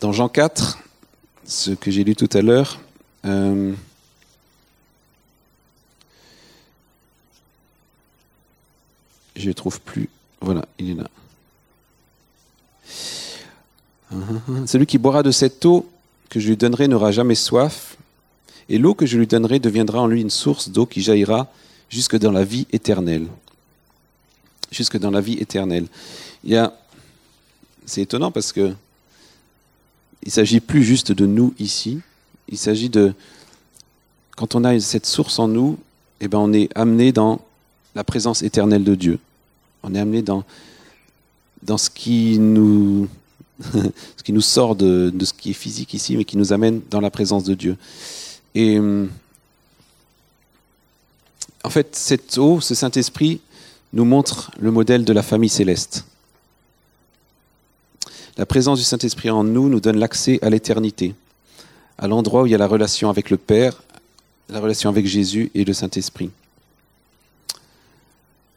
Dans 0.00 0.12
Jean 0.12 0.28
4, 0.28 0.78
ce 1.48 1.70
que 1.70 1.90
j'ai 1.90 2.04
lu 2.04 2.14
tout 2.14 2.28
à 2.34 2.42
l'heure, 2.42 2.78
euh, 3.24 3.72
je 9.34 9.48
ne 9.48 9.52
trouve 9.54 9.80
plus. 9.80 10.10
Voilà, 10.40 10.64
il 10.78 10.90
est 10.90 10.94
là. 10.94 11.08
Celui 14.66 14.86
qui 14.86 14.98
boira 14.98 15.22
de 15.22 15.30
cette 15.30 15.64
eau 15.64 15.88
que 16.28 16.38
je 16.38 16.48
lui 16.48 16.56
donnerai 16.56 16.86
n'aura 16.86 17.12
jamais 17.12 17.34
soif, 17.34 17.96
et 18.68 18.78
l'eau 18.78 18.94
que 18.94 19.06
je 19.06 19.18
lui 19.18 19.26
donnerai 19.26 19.58
deviendra 19.58 20.00
en 20.02 20.06
lui 20.06 20.20
une 20.20 20.30
source 20.30 20.68
d'eau 20.68 20.84
qui 20.84 21.00
jaillira 21.00 21.50
jusque 21.88 22.18
dans 22.18 22.32
la 22.32 22.44
vie 22.44 22.66
éternelle. 22.72 23.26
Jusque 24.70 24.98
dans 24.98 25.10
la 25.10 25.22
vie 25.22 25.38
éternelle. 25.38 25.86
Il 26.44 26.50
y 26.50 26.56
a, 26.56 26.74
c'est 27.86 28.02
étonnant 28.02 28.30
parce 28.30 28.52
que 28.52 28.74
il 30.22 30.30
s'agit 30.30 30.60
plus 30.60 30.82
juste 30.82 31.12
de 31.12 31.26
nous 31.26 31.54
ici. 31.58 32.00
Il 32.48 32.58
s'agit 32.58 32.88
de, 32.88 33.12
quand 34.36 34.54
on 34.54 34.64
a 34.64 34.78
cette 34.80 35.06
source 35.06 35.38
en 35.38 35.48
nous, 35.48 35.78
eh 36.20 36.28
ben 36.28 36.38
on 36.38 36.52
est 36.52 36.68
amené 36.74 37.12
dans 37.12 37.40
la 37.94 38.04
présence 38.04 38.42
éternelle 38.42 38.84
de 38.84 38.94
Dieu. 38.94 39.18
On 39.82 39.94
est 39.94 39.98
amené 39.98 40.22
dans, 40.22 40.44
ce 41.76 41.90
qui 41.90 42.38
nous 42.38 43.08
ce 43.72 44.22
qui 44.22 44.32
nous 44.32 44.40
sort 44.40 44.76
de, 44.76 45.12
ce 45.20 45.32
qui 45.32 45.50
est 45.50 45.54
physique 45.54 45.94
ici, 45.94 46.16
mais 46.16 46.24
qui 46.24 46.36
nous 46.36 46.52
amène 46.52 46.80
dans 46.90 47.00
la 47.00 47.10
présence 47.10 47.44
de 47.44 47.54
Dieu. 47.54 47.76
Et 48.54 48.78
en 51.64 51.70
fait, 51.70 51.96
cette 51.96 52.38
eau, 52.38 52.60
ce 52.60 52.74
Saint-Esprit, 52.74 53.40
nous 53.92 54.04
montre 54.04 54.50
le 54.58 54.70
modèle 54.70 55.04
de 55.04 55.12
la 55.12 55.22
famille 55.22 55.48
céleste. 55.48 56.04
La 58.38 58.46
présence 58.46 58.78
du 58.78 58.84
Saint-Esprit 58.84 59.30
en 59.30 59.42
nous 59.42 59.68
nous 59.68 59.80
donne 59.80 59.98
l'accès 59.98 60.38
à 60.42 60.48
l'éternité, 60.48 61.16
à 61.98 62.06
l'endroit 62.06 62.42
où 62.42 62.46
il 62.46 62.52
y 62.52 62.54
a 62.54 62.58
la 62.58 62.68
relation 62.68 63.10
avec 63.10 63.30
le 63.30 63.36
Père, 63.36 63.82
la 64.48 64.60
relation 64.60 64.88
avec 64.88 65.06
Jésus 65.06 65.50
et 65.56 65.64
le 65.64 65.72
Saint-Esprit. 65.72 66.30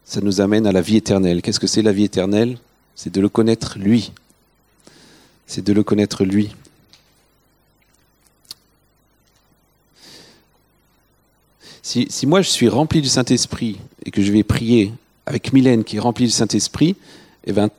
Ça 0.06 0.22
nous 0.22 0.40
amène 0.40 0.68
à 0.68 0.72
la 0.72 0.82
vie 0.82 0.98
éternelle. 0.98 1.42
Qu'est-ce 1.42 1.60
que 1.60 1.66
c'est 1.66 1.82
la 1.82 1.94
vie 1.94 2.04
éternelle? 2.04 2.60
C'est 2.96 3.12
de 3.12 3.20
le 3.20 3.28
connaître 3.28 3.80
lui. 3.80 4.12
C'est 5.48 5.66
de 5.66 5.74
le 5.74 5.82
connaître 5.82 6.26
lui. 6.26 6.52
Si, 11.82 12.08
moi 12.28 12.44
je 12.44 12.50
suis 12.50 12.70
rempli 12.70 13.02
du 13.02 13.10
Saint-Esprit 13.10 13.80
et 14.06 14.12
que 14.12 14.22
je 14.22 14.32
vais 14.32 14.44
prier 14.44 14.94
avec 15.26 15.54
Mylène 15.54 15.84
qui 15.84 15.98
est 15.98 16.00
remplie 16.00 16.26
du 16.26 16.32
Saint-Esprit, 16.32 16.96
eh 17.46 17.52
ben, 17.52 17.70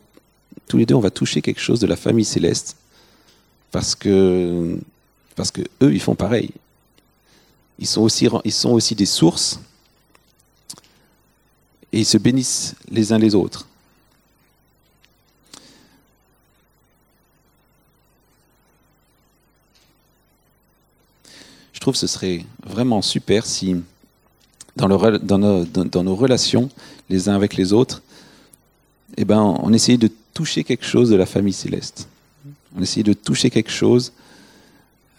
tous 0.66 0.78
les 0.78 0.86
deux 0.86 0.94
on 0.94 1.00
va 1.00 1.10
toucher 1.10 1.42
quelque 1.42 1.60
chose 1.60 1.80
de 1.80 1.86
la 1.86 1.96
famille 1.96 2.24
céleste 2.24 2.76
parce 3.70 3.94
que, 3.94 4.78
parce 5.36 5.50
que 5.50 5.62
eux 5.82 5.92
ils 5.92 6.00
font 6.00 6.14
pareil. 6.14 6.50
Ils 7.78 7.86
sont 7.86 8.02
aussi, 8.02 8.28
ils 8.44 8.52
sont 8.52 8.70
aussi 8.70 8.94
des 8.94 9.06
sources 9.06 9.58
et 11.92 12.00
ils 12.00 12.06
se 12.06 12.18
bénissent 12.18 12.74
les 12.90 13.12
uns 13.12 13.18
les 13.18 13.34
autres. 13.34 13.66
Je 21.72 21.80
trouve 21.80 21.94
que 21.94 21.98
ce 21.98 22.06
serait 22.06 22.44
vraiment 22.64 23.02
super 23.02 23.44
si, 23.44 23.74
dans, 24.76 24.86
nos, 24.88 26.14
relations, 26.14 26.70
les 27.10 27.28
uns 27.28 27.34
avec 27.34 27.56
les 27.56 27.72
autres, 27.72 28.02
eh 29.16 29.24
ben, 29.24 29.40
on 29.40 29.72
essayait 29.72 29.98
de 29.98 30.08
toucher 30.34 30.64
quelque 30.64 30.84
chose 30.84 31.10
de 31.10 31.16
la 31.16 31.26
famille 31.26 31.52
céleste. 31.52 32.08
On 32.76 32.82
essayait 32.82 33.04
de 33.04 33.12
toucher 33.12 33.50
quelque 33.50 33.70
chose 33.70 34.12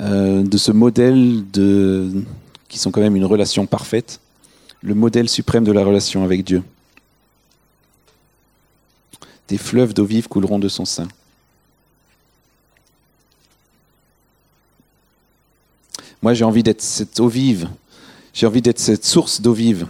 euh, 0.02 0.44
de 0.44 0.58
ce 0.58 0.72
modèle 0.72 1.44
qui 2.68 2.80
sont 2.80 2.92
quand 2.92 3.02
même 3.02 3.16
une 3.16 3.26
relation 3.26 3.66
parfaite, 3.66 4.20
le 4.82 4.96
modèle 4.96 5.30
suprême 5.30 5.64
de 5.64 5.72
la 5.72 5.84
relation 5.84 6.24
avec 6.24 6.44
Dieu. 6.44 6.64
Des 9.48 9.58
fleuves 9.58 9.94
d'eau 9.94 10.06
vive 10.06 10.28
couleront 10.28 10.60
de 10.60 10.68
son 10.68 10.86
sein. 10.86 11.08
Moi, 16.22 16.34
j'ai 16.34 16.46
envie 16.46 16.64
d'être 16.64 16.82
cette 16.82 17.20
eau 17.20 17.28
vive. 17.28 17.70
J'ai 18.34 18.48
envie 18.48 18.62
d'être 18.62 18.80
cette 18.80 19.06
source 19.06 19.42
d'eau 19.42 19.54
vive. 19.54 19.88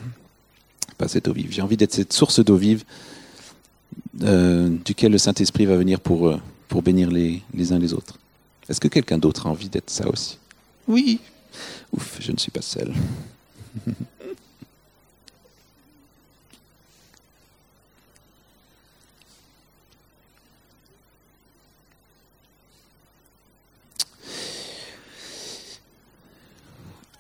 Pas 0.98 1.08
cette 1.08 1.28
eau 1.28 1.34
vive. 1.34 1.52
J'ai 1.52 1.62
envie 1.62 1.78
d'être 1.78 1.94
cette 1.94 2.12
source 2.12 2.44
d'eau 2.44 2.58
vive 2.58 2.84
euh, 4.22 4.70
duquel 4.86 5.12
le 5.12 5.18
Saint-Esprit 5.18 5.66
va 5.66 5.76
venir 5.76 6.00
pour, 6.00 6.28
euh, 6.28 6.40
pour 6.68 6.84
bénir 6.84 7.10
les, 7.10 7.42
les 7.54 7.74
uns 7.74 7.80
les 7.80 7.94
autres. 7.94 8.20
Est-ce 8.70 8.80
que 8.80 8.88
quelqu'un 8.88 9.18
d'autre 9.18 9.48
a 9.48 9.50
envie 9.50 9.70
d'être 9.70 9.90
ça 9.90 10.08
aussi? 10.08 10.38
Oui. 10.88 11.20
Ouf, 11.92 12.18
je 12.20 12.32
ne 12.32 12.38
suis 12.38 12.52
pas 12.52 12.62
seul. 12.62 12.94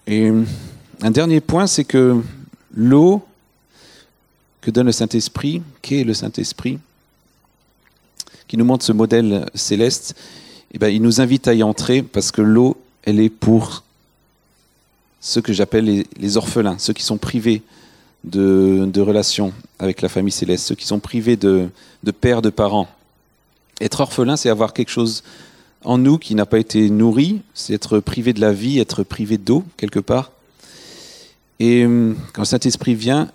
Et 0.06 0.32
un 1.02 1.12
dernier 1.12 1.40
point, 1.40 1.66
c'est 1.66 1.86
que 1.86 2.22
l'eau 2.76 3.26
que 4.64 4.72
donne 4.72 4.86
le 4.86 4.94
Saint-Esprit, 4.94 5.62
qu'est 5.82 6.06
le 6.06 6.14
Saint-Esprit, 6.14 6.80
qui 8.48 8.56
nous 8.56 8.64
montre 8.64 8.86
ce 8.86 8.94
modèle 8.94 9.46
céleste, 9.54 10.16
eh 10.72 10.80
bien, 10.80 10.88
il 10.88 11.02
nous 11.02 11.20
invite 11.20 11.48
à 11.48 11.54
y 11.54 11.64
entrer 11.64 12.02
parce 12.02 12.32
que 12.32 12.42
l'eau, 12.42 12.82
elle 13.04 13.20
est 13.20 13.30
pour 13.30 13.84
ceux 15.20 15.42
que 15.42 15.54
j'appelle 15.54 16.06
les, 16.18 16.38
orphelins, 16.38 16.78
ceux 16.80 16.94
qui 16.94 17.04
sont 17.04 17.18
privés 17.18 17.62
de, 18.24 18.86
de, 18.92 19.02
relations 19.02 19.54
avec 19.80 20.02
la 20.02 20.08
famille 20.08 20.32
céleste, 20.32 20.68
ceux 20.68 20.76
qui 20.76 20.88
sont 20.88 21.00
privés 21.00 21.36
de, 21.36 21.70
de 22.04 22.12
père, 22.12 22.42
de 22.42 22.50
parents. 22.50 22.88
Être 23.82 24.00
orphelin, 24.00 24.38
c'est 24.38 24.50
avoir 24.50 24.74
quelque 24.74 24.92
chose 24.92 25.24
en 25.84 25.98
nous 25.98 26.18
qui 26.18 26.36
n'a 26.36 26.46
pas 26.46 26.60
été 26.60 26.90
nourri, 26.90 27.42
c'est 27.54 27.74
être 27.74 28.00
privé 28.00 28.32
de 28.32 28.40
la 28.40 28.54
vie, 28.54 28.80
être 28.80 29.04
privé 29.04 29.38
d'eau 29.38 29.66
quelque 29.76 30.00
part. 30.00 30.32
Et 31.60 31.86
hum, 31.86 32.16
quand 32.32 32.44
le 32.44 32.48
Saint-Esprit 32.48 32.96
vient, 32.96 33.30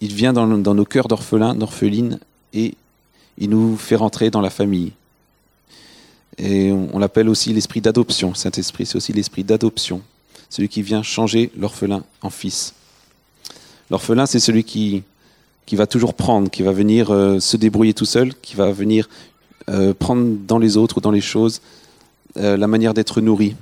il 0.00 0.14
vient 0.14 0.32
dans, 0.32 0.46
nos 0.46 0.84
cœurs 0.84 1.08
d'orphelins, 1.08 1.54
d'orphelines, 1.54 2.18
et 2.52 2.74
il 3.38 3.50
nous 3.50 3.76
fait 3.76 3.96
rentrer 3.96 4.30
dans 4.30 4.40
la 4.40 4.50
famille. 4.50 4.92
Et 6.38 6.72
on, 6.72 6.98
l'appelle 6.98 7.28
aussi 7.28 7.52
l'esprit 7.52 7.80
d'adoption. 7.80 8.34
Saint-Esprit, 8.34 8.86
c'est 8.86 8.96
aussi 8.96 9.12
l'esprit 9.12 9.44
d'adoption, 9.44 10.02
celui 10.48 10.68
qui 10.68 10.82
vient 10.82 11.02
changer 11.02 11.50
l'orphelin 11.56 12.02
en 12.22 12.30
fils. 12.30 12.74
L'orphelin, 13.90 14.26
c'est 14.26 14.40
celui 14.40 14.64
qui, 14.64 15.04
va 15.72 15.86
toujours 15.86 16.14
prendre, 16.14 16.50
qui 16.50 16.62
va 16.62 16.72
venir 16.72 17.10
euh, 17.10 17.38
se 17.38 17.56
débrouiller 17.56 17.94
tout 17.94 18.04
seul, 18.04 18.34
qui 18.34 18.56
va 18.56 18.72
venir 18.72 19.08
euh, 19.68 19.94
prendre 19.94 20.36
dans 20.48 20.58
les 20.58 20.76
autres 20.76 21.00
dans 21.00 21.12
les 21.12 21.20
choses 21.20 21.60
euh, 22.36 22.56
la 22.56 22.66
manière 22.66 22.94
d'être 22.94 23.20
nourri. 23.20 23.54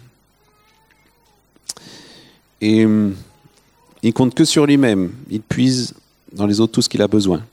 Et 2.60 2.84
euh, 2.84 3.10
il 4.02 4.12
compte 4.12 4.34
que 4.34 4.44
sur 4.44 4.66
lui-même. 4.66 5.12
Il 5.30 5.40
puise 5.40 5.94
dans 6.32 6.46
les 6.46 6.60
autres 6.60 6.72
tout 6.72 6.82
ce 6.82 6.88
qu'il 6.88 7.02
a 7.02 7.08
besoin. 7.08 7.44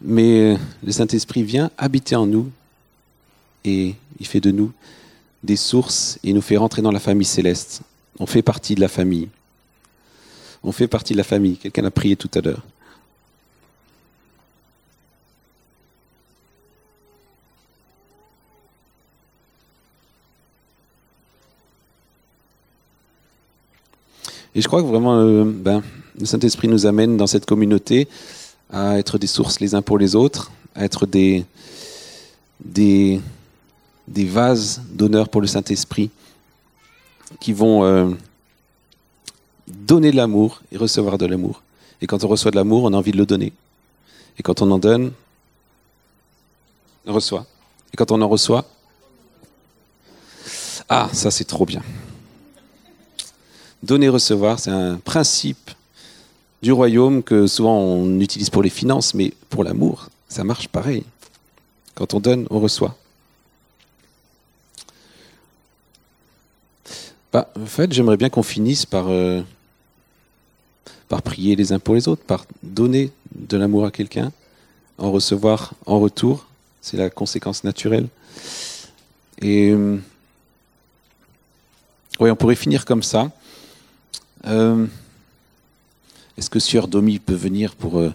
Mais 0.00 0.56
le 0.84 0.92
Saint-Esprit 0.92 1.42
vient 1.42 1.70
habiter 1.78 2.16
en 2.16 2.26
nous 2.26 2.50
et 3.64 3.94
il 4.20 4.26
fait 4.26 4.40
de 4.40 4.50
nous 4.50 4.72
des 5.42 5.56
sources 5.56 6.18
et 6.24 6.32
nous 6.32 6.42
fait 6.42 6.56
rentrer 6.56 6.82
dans 6.82 6.90
la 6.90 7.00
famille 7.00 7.26
céleste. 7.26 7.82
On 8.18 8.26
fait 8.26 8.42
partie 8.42 8.74
de 8.74 8.80
la 8.80 8.88
famille. 8.88 9.28
On 10.62 10.72
fait 10.72 10.88
partie 10.88 11.12
de 11.12 11.18
la 11.18 11.24
famille. 11.24 11.56
Quelqu'un 11.56 11.84
a 11.84 11.90
prié 11.90 12.16
tout 12.16 12.30
à 12.34 12.40
l'heure. 12.40 12.62
Et 24.54 24.62
je 24.62 24.68
crois 24.68 24.80
que 24.80 24.86
vraiment, 24.86 25.18
euh, 25.18 25.44
ben, 25.44 25.82
le 26.18 26.26
Saint-Esprit 26.26 26.68
nous 26.68 26.86
amène 26.86 27.16
dans 27.16 27.26
cette 27.26 27.46
communauté 27.46 28.08
à 28.70 28.98
être 28.98 29.18
des 29.18 29.26
sources 29.26 29.60
les 29.60 29.74
uns 29.74 29.82
pour 29.82 29.98
les 29.98 30.14
autres, 30.14 30.50
à 30.74 30.84
être 30.84 31.06
des, 31.06 31.44
vases 34.08 34.82
d'honneur 34.90 35.28
pour 35.28 35.40
le 35.40 35.46
Saint-Esprit 35.46 36.10
qui 37.40 37.52
vont 37.52 37.84
euh, 37.84 38.10
donner 39.66 40.10
de 40.10 40.16
l'amour 40.16 40.62
et 40.72 40.76
recevoir 40.76 41.18
de 41.18 41.26
l'amour. 41.26 41.62
Et 42.00 42.06
quand 42.06 42.24
on 42.24 42.28
reçoit 42.28 42.50
de 42.50 42.56
l'amour, 42.56 42.84
on 42.84 42.92
a 42.92 42.96
envie 42.96 43.12
de 43.12 43.16
le 43.16 43.26
donner. 43.26 43.52
Et 44.38 44.42
quand 44.42 44.62
on 44.62 44.70
en 44.70 44.78
donne, 44.78 45.12
on 47.06 47.12
reçoit. 47.12 47.46
Et 47.92 47.96
quand 47.96 48.10
on 48.12 48.20
en 48.20 48.28
reçoit, 48.28 48.64
ah, 50.88 51.08
ça 51.12 51.30
c'est 51.30 51.44
trop 51.44 51.66
bien. 51.66 51.82
Donner-recevoir, 53.82 54.58
c'est 54.58 54.70
un 54.70 54.96
principe 54.96 55.70
du 56.62 56.72
royaume 56.72 57.22
que 57.22 57.46
souvent 57.46 57.78
on 57.78 58.20
utilise 58.20 58.50
pour 58.50 58.62
les 58.62 58.70
finances, 58.70 59.14
mais 59.14 59.32
pour 59.50 59.64
l'amour, 59.64 60.08
ça 60.28 60.44
marche 60.44 60.68
pareil. 60.68 61.04
Quand 61.94 62.14
on 62.14 62.20
donne, 62.20 62.46
on 62.50 62.60
reçoit. 62.60 62.96
Bah, 67.32 67.50
en 67.60 67.66
fait, 67.66 67.92
j'aimerais 67.92 68.16
bien 68.16 68.30
qu'on 68.30 68.42
finisse 68.42 68.86
par, 68.86 69.08
euh, 69.08 69.42
par 71.08 71.22
prier 71.22 71.56
les 71.56 71.72
uns 71.72 71.78
pour 71.78 71.94
les 71.94 72.08
autres, 72.08 72.22
par 72.22 72.46
donner 72.62 73.12
de 73.34 73.56
l'amour 73.56 73.84
à 73.84 73.90
quelqu'un, 73.90 74.32
en 74.98 75.10
recevoir 75.10 75.74
en 75.84 76.00
retour. 76.00 76.46
C'est 76.80 76.96
la 76.96 77.10
conséquence 77.10 77.64
naturelle. 77.64 78.08
Et 79.42 79.70
euh, 79.70 79.98
oui, 82.20 82.30
on 82.30 82.36
pourrait 82.36 82.54
finir 82.54 82.84
comme 82.84 83.02
ça. 83.02 83.30
Euh, 84.46 84.86
est-ce 86.38 86.50
que 86.50 86.58
Sieur 86.58 86.86
Domi 86.88 87.18
peut 87.18 87.34
venir 87.34 87.74
pour 87.74 87.98
euh, 87.98 88.12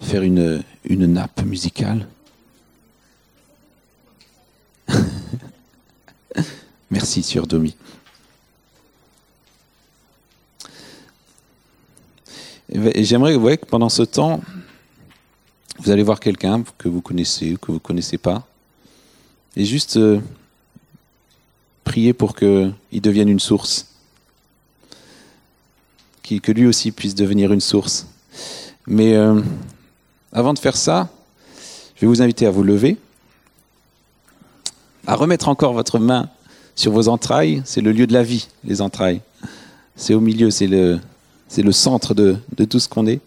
faire 0.00 0.22
une, 0.22 0.64
nappe 0.88 1.42
musicale 1.42 2.08
Merci, 6.90 7.22
Sieur 7.22 7.46
Domi. 7.46 7.76
Et 12.70 13.04
j'aimerais 13.04 13.36
vous 13.36 13.48
que 13.48 13.66
pendant 13.66 13.90
ce 13.90 14.02
temps, 14.02 14.42
vous 15.78 15.90
allez 15.90 16.02
voir 16.02 16.20
quelqu'un 16.20 16.62
que 16.76 16.88
vous 16.88 17.00
connaissez 17.02 17.52
ou 17.52 17.58
que 17.58 17.66
vous 17.68 17.74
ne 17.74 17.78
connaissez 17.78 18.18
pas, 18.18 18.46
et 19.56 19.64
juste 19.64 19.96
euh, 19.96 20.20
prier 21.84 22.12
pour 22.12 22.36
qu'il 22.36 22.74
devienne 22.92 23.28
une 23.28 23.40
source 23.40 23.97
que 26.36 26.52
lui 26.52 26.66
aussi 26.66 26.92
puisse 26.92 27.14
devenir 27.14 27.52
une 27.52 27.60
source. 27.60 28.06
Mais 28.86 29.14
euh, 29.14 29.40
avant 30.32 30.54
de 30.54 30.58
faire 30.58 30.76
ça, 30.76 31.08
je 31.96 32.02
vais 32.02 32.06
vous 32.06 32.22
inviter 32.22 32.46
à 32.46 32.50
vous 32.50 32.62
lever, 32.62 32.96
à 35.06 35.14
remettre 35.14 35.48
encore 35.48 35.72
votre 35.72 35.98
main 35.98 36.28
sur 36.76 36.92
vos 36.92 37.08
entrailles. 37.08 37.62
C'est 37.64 37.80
le 37.80 37.92
lieu 37.92 38.06
de 38.06 38.12
la 38.12 38.22
vie, 38.22 38.48
les 38.64 38.80
entrailles. 38.80 39.20
C'est 39.96 40.14
au 40.14 40.20
milieu, 40.20 40.50
c'est 40.50 40.68
le, 40.68 41.00
centre 41.72 42.14
de, 42.14 42.36
tout 42.68 42.78
ce 42.78 42.88
qu'on 42.88 43.06
est. 43.06 43.20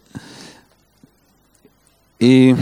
Et 2.20 2.56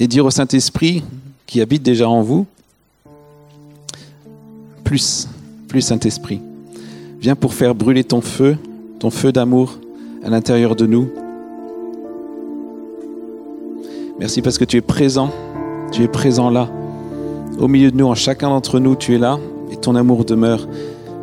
dire 0.00 0.24
au 0.24 0.30
Saint-Esprit 0.30 1.04
qui 1.46 1.60
habite 1.60 1.82
déjà 1.82 2.08
en 2.08 2.22
vous, 2.22 2.46
plus, 4.82 5.28
plus 5.68 5.82
Saint-Esprit. 5.82 6.40
Viens 7.20 7.36
pour 7.36 7.54
faire 7.54 7.74
brûler 7.74 8.02
ton 8.02 8.20
feu, 8.20 8.56
ton 8.98 9.10
feu 9.10 9.32
d'amour 9.32 9.78
à 10.24 10.30
l'intérieur 10.30 10.76
de 10.76 10.86
nous. 10.86 11.08
Merci 14.18 14.42
parce 14.42 14.58
que 14.58 14.64
tu 14.64 14.76
es 14.76 14.80
présent, 14.80 15.30
tu 15.92 16.02
es 16.02 16.08
présent 16.08 16.50
là, 16.50 16.68
au 17.58 17.68
milieu 17.68 17.90
de 17.90 17.96
nous, 17.96 18.06
en 18.06 18.14
chacun 18.14 18.48
d'entre 18.48 18.80
nous, 18.80 18.96
tu 18.96 19.14
es 19.14 19.18
là 19.18 19.38
et 19.70 19.76
ton 19.76 19.94
amour 19.94 20.24
demeure. 20.24 20.66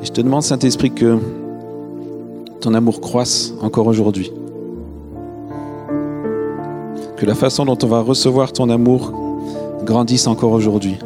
Et 0.02 0.06
je 0.06 0.12
te 0.12 0.22
demande, 0.22 0.44
Saint-Esprit, 0.44 0.92
que 0.92 1.18
ton 2.62 2.74
amour 2.74 3.02
croisse 3.02 3.54
encore 3.62 3.88
aujourd'hui. 3.88 4.32
Que 7.18 7.26
la 7.26 7.36
façon 7.36 7.66
dont 7.66 7.78
on 7.84 7.88
va 7.88 8.02
recevoir 8.02 8.54
ton 8.54 8.70
amour 8.70 9.12
grandisse 9.84 10.28
encore 10.28 10.52
aujourd'hui. 10.52 10.98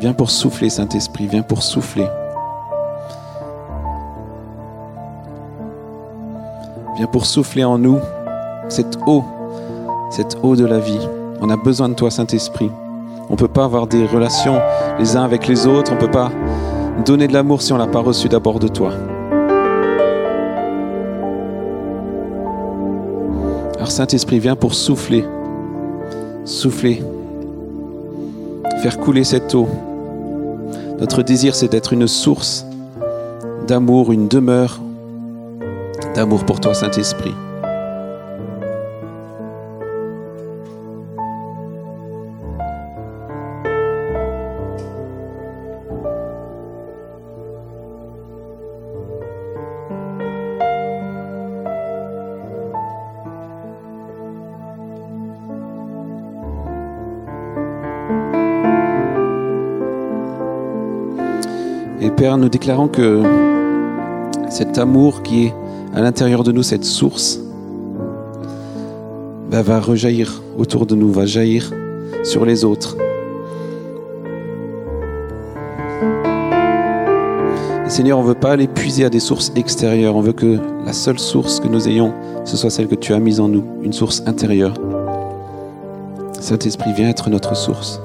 Viens 0.00 0.12
pour 0.12 0.30
souffler, 0.30 0.70
Saint-Esprit, 0.70 1.26
viens 1.26 1.42
pour 1.42 1.64
souffler. 1.64 2.06
Viens 6.96 7.08
pour 7.08 7.26
souffler 7.26 7.64
en 7.64 7.78
nous 7.78 7.98
cette 8.68 8.96
eau, 9.06 9.24
cette 10.10 10.38
eau 10.44 10.54
de 10.54 10.64
la 10.64 10.78
vie. 10.78 11.08
On 11.40 11.50
a 11.50 11.56
besoin 11.56 11.88
de 11.88 11.94
toi, 11.94 12.12
Saint-Esprit. 12.12 12.70
On 13.28 13.32
ne 13.32 13.36
peut 13.38 13.48
pas 13.48 13.64
avoir 13.64 13.88
des 13.88 14.06
relations 14.06 14.60
les 15.00 15.16
uns 15.16 15.24
avec 15.24 15.48
les 15.48 15.66
autres. 15.66 15.90
On 15.90 15.96
ne 15.96 16.00
peut 16.00 16.10
pas 16.10 16.30
donner 17.04 17.26
de 17.26 17.32
l'amour 17.32 17.60
si 17.60 17.72
on 17.72 17.76
ne 17.76 17.84
l'a 17.84 17.90
pas 17.90 18.00
reçu 18.00 18.28
d'abord 18.28 18.60
de 18.60 18.68
toi. 18.68 18.92
Alors 23.74 23.90
Saint-Esprit, 23.90 24.38
viens 24.38 24.56
pour 24.56 24.74
souffler, 24.74 25.24
souffler, 26.44 27.02
faire 28.80 28.96
couler 29.00 29.24
cette 29.24 29.52
eau. 29.56 29.66
Notre 30.98 31.22
désir, 31.22 31.54
c'est 31.54 31.68
d'être 31.68 31.92
une 31.92 32.08
source 32.08 32.66
d'amour, 33.66 34.12
une 34.12 34.26
demeure 34.26 34.80
d'amour 36.14 36.44
pour 36.44 36.60
toi, 36.60 36.74
Saint-Esprit. 36.74 37.34
Père, 62.18 62.36
nous 62.36 62.48
déclarons 62.48 62.88
que 62.88 63.22
cet 64.50 64.76
amour 64.76 65.22
qui 65.22 65.46
est 65.46 65.54
à 65.94 66.00
l'intérieur 66.00 66.42
de 66.42 66.50
nous, 66.50 66.64
cette 66.64 66.84
source, 66.84 67.38
va 69.48 69.78
rejaillir 69.78 70.42
autour 70.58 70.84
de 70.84 70.96
nous, 70.96 71.12
va 71.12 71.26
jaillir 71.26 71.72
sur 72.24 72.44
les 72.44 72.64
autres. 72.64 72.96
Et 77.86 77.88
Seigneur, 77.88 78.18
on 78.18 78.22
ne 78.22 78.28
veut 78.28 78.34
pas 78.34 78.50
aller 78.50 78.66
puiser 78.66 79.04
à 79.04 79.10
des 79.10 79.20
sources 79.20 79.52
extérieures, 79.54 80.16
on 80.16 80.20
veut 80.20 80.32
que 80.32 80.58
la 80.84 80.92
seule 80.92 81.20
source 81.20 81.60
que 81.60 81.68
nous 81.68 81.86
ayons, 81.86 82.12
ce 82.44 82.56
soit 82.56 82.70
celle 82.70 82.88
que 82.88 82.96
tu 82.96 83.12
as 83.12 83.20
mise 83.20 83.38
en 83.38 83.46
nous, 83.46 83.62
une 83.84 83.92
source 83.92 84.24
intérieure. 84.26 84.74
Saint-Esprit, 86.40 86.92
viens 86.96 87.10
être 87.10 87.30
notre 87.30 87.54
source. 87.54 88.00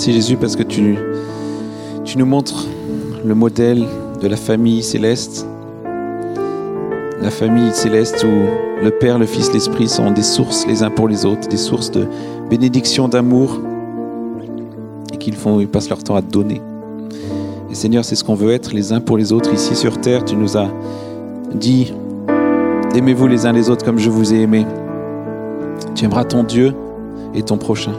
Merci 0.00 0.14
Jésus 0.14 0.38
parce 0.38 0.56
que 0.56 0.62
tu, 0.62 0.96
nous 2.16 2.24
montres 2.24 2.66
le 3.22 3.34
modèle 3.34 3.84
de 4.22 4.28
la 4.28 4.36
famille 4.38 4.82
céleste. 4.82 5.46
La 7.20 7.30
famille 7.30 7.70
céleste 7.74 8.24
où 8.24 8.82
le 8.82 8.90
Père, 8.92 9.18
le 9.18 9.26
Fils, 9.26 9.52
l'Esprit 9.52 9.90
sont 9.90 10.10
des 10.10 10.22
sources 10.22 10.66
les 10.66 10.82
uns 10.82 10.88
pour 10.88 11.06
les 11.06 11.26
autres, 11.26 11.48
des 11.48 11.58
sources 11.58 11.90
de 11.90 12.06
bénédiction, 12.48 13.08
d'amour, 13.08 13.60
et 15.12 15.18
qu'ils 15.18 15.36
font, 15.36 15.60
ils 15.60 15.68
passent 15.68 15.90
leur 15.90 16.02
temps 16.02 16.16
à 16.16 16.22
donner. 16.22 16.62
Et 17.70 17.74
Seigneur, 17.74 18.02
c'est 18.02 18.16
ce 18.16 18.24
qu'on 18.24 18.36
veut 18.36 18.52
être 18.52 18.72
les 18.72 18.94
uns 18.94 19.02
pour 19.02 19.18
les 19.18 19.34
autres 19.34 19.52
ici 19.52 19.76
sur 19.76 20.00
terre. 20.00 20.24
Tu 20.24 20.34
nous 20.34 20.56
as 20.56 20.70
dit, 21.54 21.92
aimez-vous 22.94 23.26
les 23.26 23.44
uns 23.44 23.52
les 23.52 23.68
autres 23.68 23.84
comme 23.84 23.98
je 23.98 24.08
vous 24.08 24.32
ai 24.32 24.40
aimé. 24.40 24.64
Tu 25.94 26.06
aimeras 26.06 26.24
ton 26.24 26.42
Dieu 26.42 26.72
et 27.34 27.42
ton 27.42 27.58
prochain. 27.58 27.92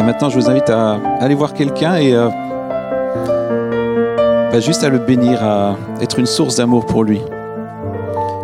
Et 0.00 0.02
maintenant, 0.02 0.30
je 0.30 0.38
vous 0.40 0.48
invite 0.48 0.70
à 0.70 0.98
aller 1.20 1.34
voir 1.34 1.52
quelqu'un 1.52 1.96
et 1.96 2.14
euh, 2.14 2.30
juste 4.58 4.82
à 4.82 4.88
le 4.88 4.96
bénir, 4.98 5.44
à 5.44 5.76
être 6.00 6.18
une 6.18 6.24
source 6.24 6.56
d'amour 6.56 6.86
pour 6.86 7.04
lui. 7.04 7.20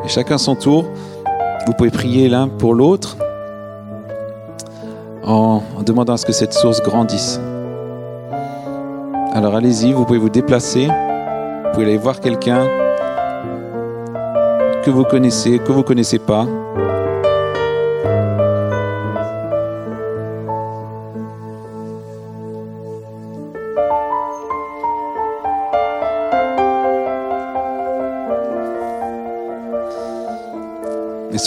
Et 0.04 0.08
chacun 0.08 0.36
son 0.36 0.54
tour, 0.54 0.84
vous 1.66 1.72
pouvez 1.72 1.88
prier 1.88 2.28
l'un 2.28 2.48
pour 2.48 2.74
l'autre 2.74 3.16
en, 5.24 5.62
en 5.78 5.82
demandant 5.82 6.12
à 6.12 6.16
ce 6.18 6.26
que 6.26 6.32
cette 6.32 6.52
source 6.52 6.82
grandisse. 6.82 7.40
Alors 9.32 9.54
allez-y, 9.54 9.94
vous 9.94 10.04
pouvez 10.04 10.18
vous 10.18 10.28
déplacer, 10.28 10.88
vous 10.88 11.72
pouvez 11.72 11.86
aller 11.86 11.96
voir 11.96 12.20
quelqu'un 12.20 12.66
que 14.84 14.90
vous 14.90 15.04
connaissez, 15.04 15.58
que 15.58 15.72
vous 15.72 15.78
ne 15.78 15.84
connaissez 15.84 16.18
pas. 16.18 16.44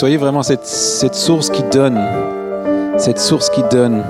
Soyez 0.00 0.16
vraiment 0.16 0.42
cette, 0.42 0.64
source 0.64 1.50
qui 1.50 1.62
donne, 1.64 2.00
cette 2.96 3.18
source 3.18 3.50
qui 3.50 3.62
donne. 3.70 4.02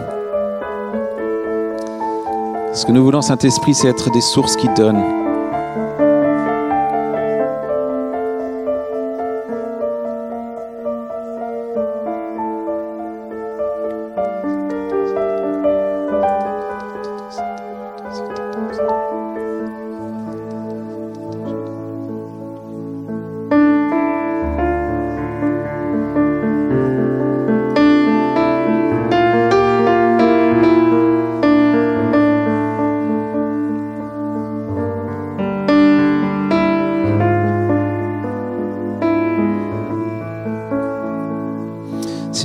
Ce 2.73 2.87
que 2.87 2.93
nous 2.93 3.03
voulons, 3.03 3.23
Saint-Esprit, 3.23 3.75
c'est 3.75 3.89
être 3.89 4.09
des 4.13 4.21
sources 4.21 4.55
qui 4.55 4.69
donnent. 4.77 5.20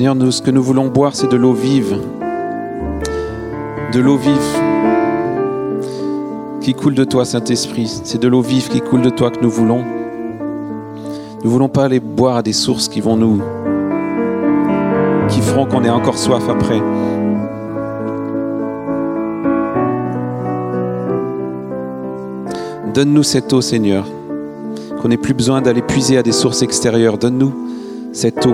Seigneur, 0.05 0.23
nous, 0.23 0.31
ce 0.31 0.43
que 0.43 0.51
nous 0.51 0.61
voulons 0.61 0.87
boire, 0.87 1.15
c'est 1.15 1.31
de 1.31 1.35
l'eau 1.35 1.53
vive. 1.53 1.97
De 3.91 3.99
l'eau 3.99 4.17
vive 4.17 4.37
qui 6.61 6.75
coule 6.75 6.93
de 6.93 7.03
toi, 7.03 7.25
Saint-Esprit. 7.25 8.01
C'est 8.03 8.21
de 8.21 8.27
l'eau 8.27 8.41
vive 8.41 8.69
qui 8.69 8.81
coule 8.81 9.01
de 9.01 9.09
toi 9.09 9.31
que 9.31 9.41
nous 9.41 9.49
voulons. 9.49 9.83
Nous 9.83 11.45
ne 11.45 11.49
voulons 11.49 11.69
pas 11.69 11.85
aller 11.85 11.99
boire 11.99 12.35
à 12.35 12.43
des 12.43 12.53
sources 12.53 12.87
qui 12.87 13.01
vont 13.01 13.17
nous. 13.17 13.41
qui 15.29 15.41
feront 15.41 15.65
qu'on 15.65 15.83
ait 15.83 15.89
encore 15.89 16.19
soif 16.19 16.43
après. 16.49 16.79
Donne-nous 22.93 23.23
cette 23.23 23.51
eau, 23.51 23.61
Seigneur, 23.61 24.05
qu'on 25.01 25.07
n'ait 25.07 25.17
plus 25.17 25.33
besoin 25.33 25.63
d'aller 25.63 25.81
puiser 25.81 26.19
à 26.19 26.21
des 26.21 26.31
sources 26.31 26.61
extérieures. 26.61 27.17
Donne-nous 27.17 27.55
cette 28.13 28.45
eau. 28.45 28.53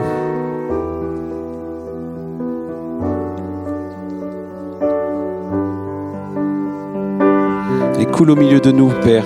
Coule 8.22 8.30
au 8.30 8.36
milieu 8.36 8.60
de 8.60 8.72
nous, 8.72 8.92
Père. 9.02 9.26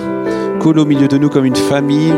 Coule 0.61 0.79
au 0.79 0.85
milieu 0.85 1.09
de 1.09 1.17
nous 1.17 1.27
comme 1.27 1.43
une 1.43 1.53
famille. 1.57 2.13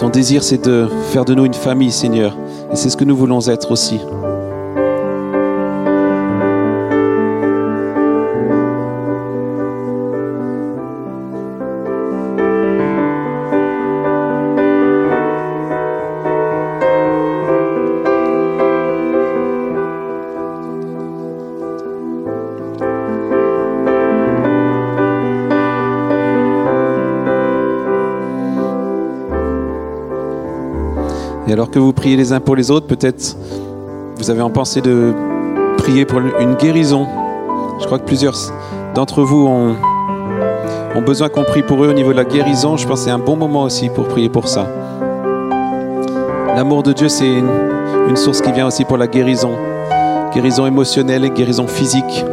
Ton 0.00 0.08
désir, 0.08 0.42
c'est 0.42 0.64
de 0.64 0.88
faire 1.12 1.24
de 1.24 1.34
nous 1.34 1.44
une 1.44 1.54
famille, 1.54 1.92
Seigneur. 1.92 2.36
Et 2.72 2.74
c'est 2.74 2.90
ce 2.90 2.96
que 2.96 3.04
nous 3.04 3.16
voulons 3.16 3.46
être 3.46 3.70
aussi. 3.70 4.00
Et 31.48 31.52
alors 31.52 31.70
que 31.70 31.78
vous 31.78 31.92
priez 31.92 32.16
les 32.16 32.32
uns 32.32 32.40
pour 32.40 32.56
les 32.56 32.70
autres, 32.70 32.86
peut-être 32.86 33.36
vous 34.16 34.30
avez 34.30 34.42
en 34.42 34.50
pensée 34.50 34.80
de 34.80 35.14
prier 35.78 36.04
pour 36.04 36.18
une 36.18 36.54
guérison. 36.54 37.06
Je 37.80 37.86
crois 37.86 37.98
que 37.98 38.04
plusieurs 38.04 38.34
d'entre 38.94 39.22
vous 39.22 39.46
ont, 39.46 39.76
besoin 41.02 41.28
qu'on 41.28 41.44
prie 41.44 41.62
pour 41.62 41.84
eux 41.84 41.88
au 41.88 41.92
niveau 41.92 42.10
de 42.10 42.16
la 42.16 42.24
guérison. 42.24 42.76
Je 42.76 42.86
pense 42.86 43.00
que 43.00 43.04
c'est 43.04 43.10
un 43.10 43.18
bon 43.18 43.36
moment 43.36 43.62
aussi 43.62 43.90
pour 43.90 44.08
prier 44.08 44.28
pour 44.28 44.48
ça. 44.48 44.66
L'amour 46.56 46.82
de 46.82 46.92
Dieu, 46.92 47.08
c'est 47.08 47.28
une 48.08 48.16
source 48.16 48.40
qui 48.40 48.50
vient 48.50 48.66
aussi 48.66 48.84
pour 48.84 48.96
la 48.96 49.06
guérison. 49.06 49.52
Guérison 50.34 50.66
émotionnelle 50.66 51.24
et 51.24 51.30
guérison 51.30 51.68
physique. 51.68 52.24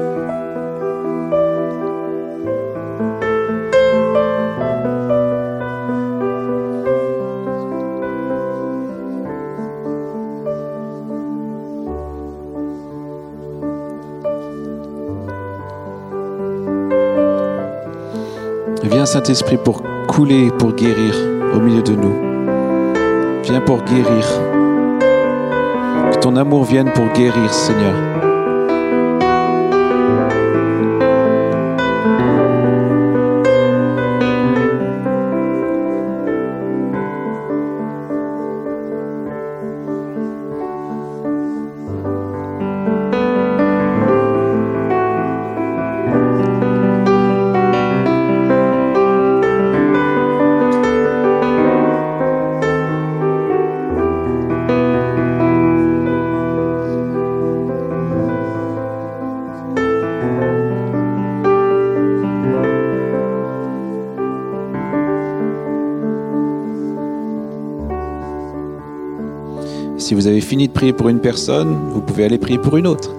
Saint-Esprit 19.13 19.57
pour 19.63 19.83
couler, 20.07 20.49
pour 20.57 20.73
guérir 20.73 21.13
au 21.53 21.59
milieu 21.59 21.83
de 21.83 21.93
nous. 21.93 23.43
Viens 23.43 23.61
pour 23.61 23.83
guérir. 23.83 24.25
Que 26.11 26.19
ton 26.19 26.35
amour 26.35 26.63
vienne 26.63 26.91
pour 26.95 27.05
guérir, 27.13 27.53
Seigneur. 27.53 28.22
Si 70.13 70.15
vous 70.15 70.27
avez 70.27 70.41
fini 70.41 70.67
de 70.67 70.73
prier 70.73 70.93
pour 70.93 71.09
une 71.09 71.19
personne, 71.19 71.89
vous 71.89 71.99
pouvez 71.99 72.25
aller 72.25 72.37
prier 72.37 72.59
pour 72.59 72.77
une 72.77 72.85
autre. 72.85 73.09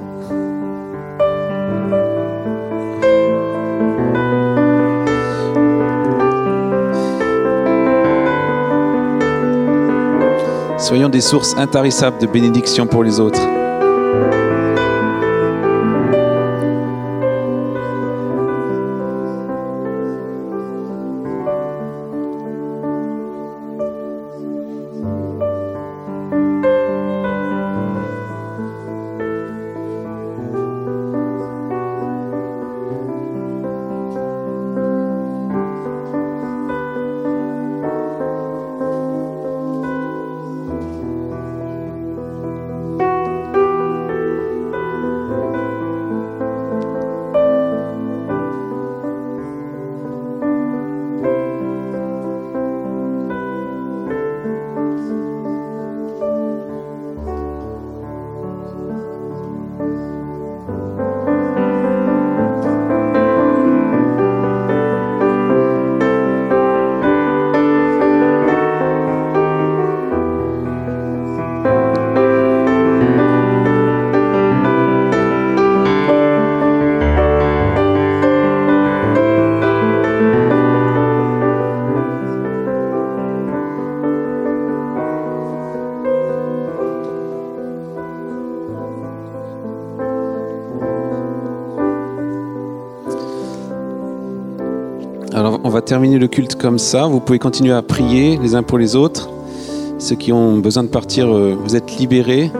Soyons 10.79 11.09
des 11.09 11.21
sources 11.21 11.57
intarissables 11.57 12.19
de 12.19 12.29
bénédiction 12.29 12.87
pour 12.87 13.03
les 13.03 13.19
autres. 13.19 13.41
Terminer 95.85 96.19
le 96.19 96.29
culte 96.29 96.57
comme 96.57 96.79
ça. 96.79 97.07
Vous 97.07 97.21
pouvez 97.21 97.39
continuer 97.39 97.73
à 97.73 97.83
prier 97.83 98.39
les 98.43 98.55
uns 98.55 98.63
pour 98.63 98.79
les 98.79 98.97
autres. 98.97 99.29
Ceux 99.99 100.17
qui 100.17 100.33
ont 100.33 100.59
besoin 100.59 100.83
de 100.83 100.89
partir, 100.89 101.33
euh, 101.33 101.57
vous 101.59 101.77
êtes 101.77 101.99
libérés. 101.99 102.51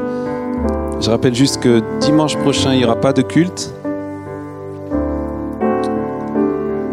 Je 1.01 1.11
rappelle 1.11 1.35
juste 1.35 1.61
que 1.61 1.83
dimanche 2.01 2.37
prochain, 2.37 2.73
il 2.73 2.79
n'y 2.79 2.85
aura 2.85 3.01
pas 3.01 3.13
de 3.13 3.23
culte. 3.23 3.73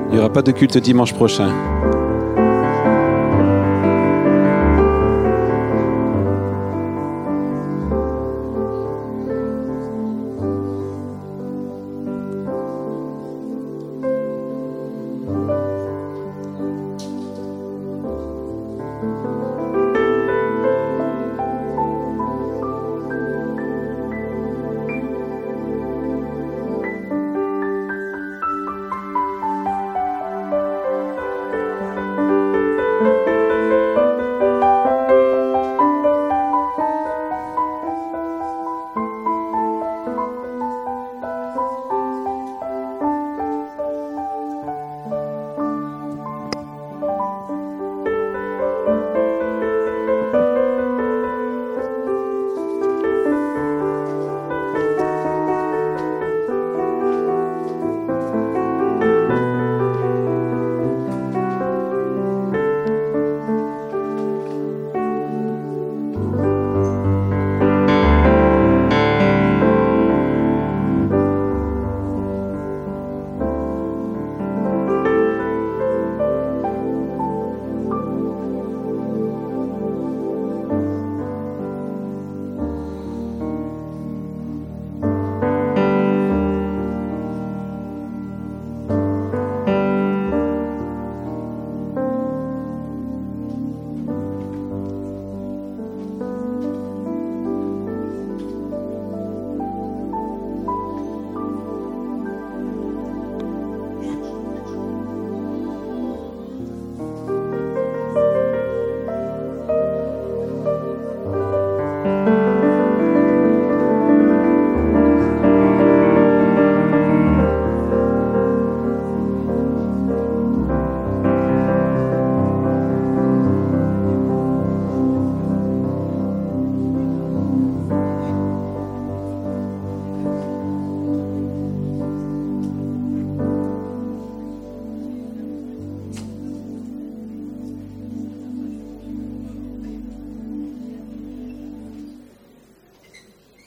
Il 0.10 0.16
n'y 0.16 0.20
aura 0.20 0.32
pas 0.32 0.42
de 0.42 0.52
culte 0.52 0.78
dimanche 0.78 1.14
prochain. 1.14 1.50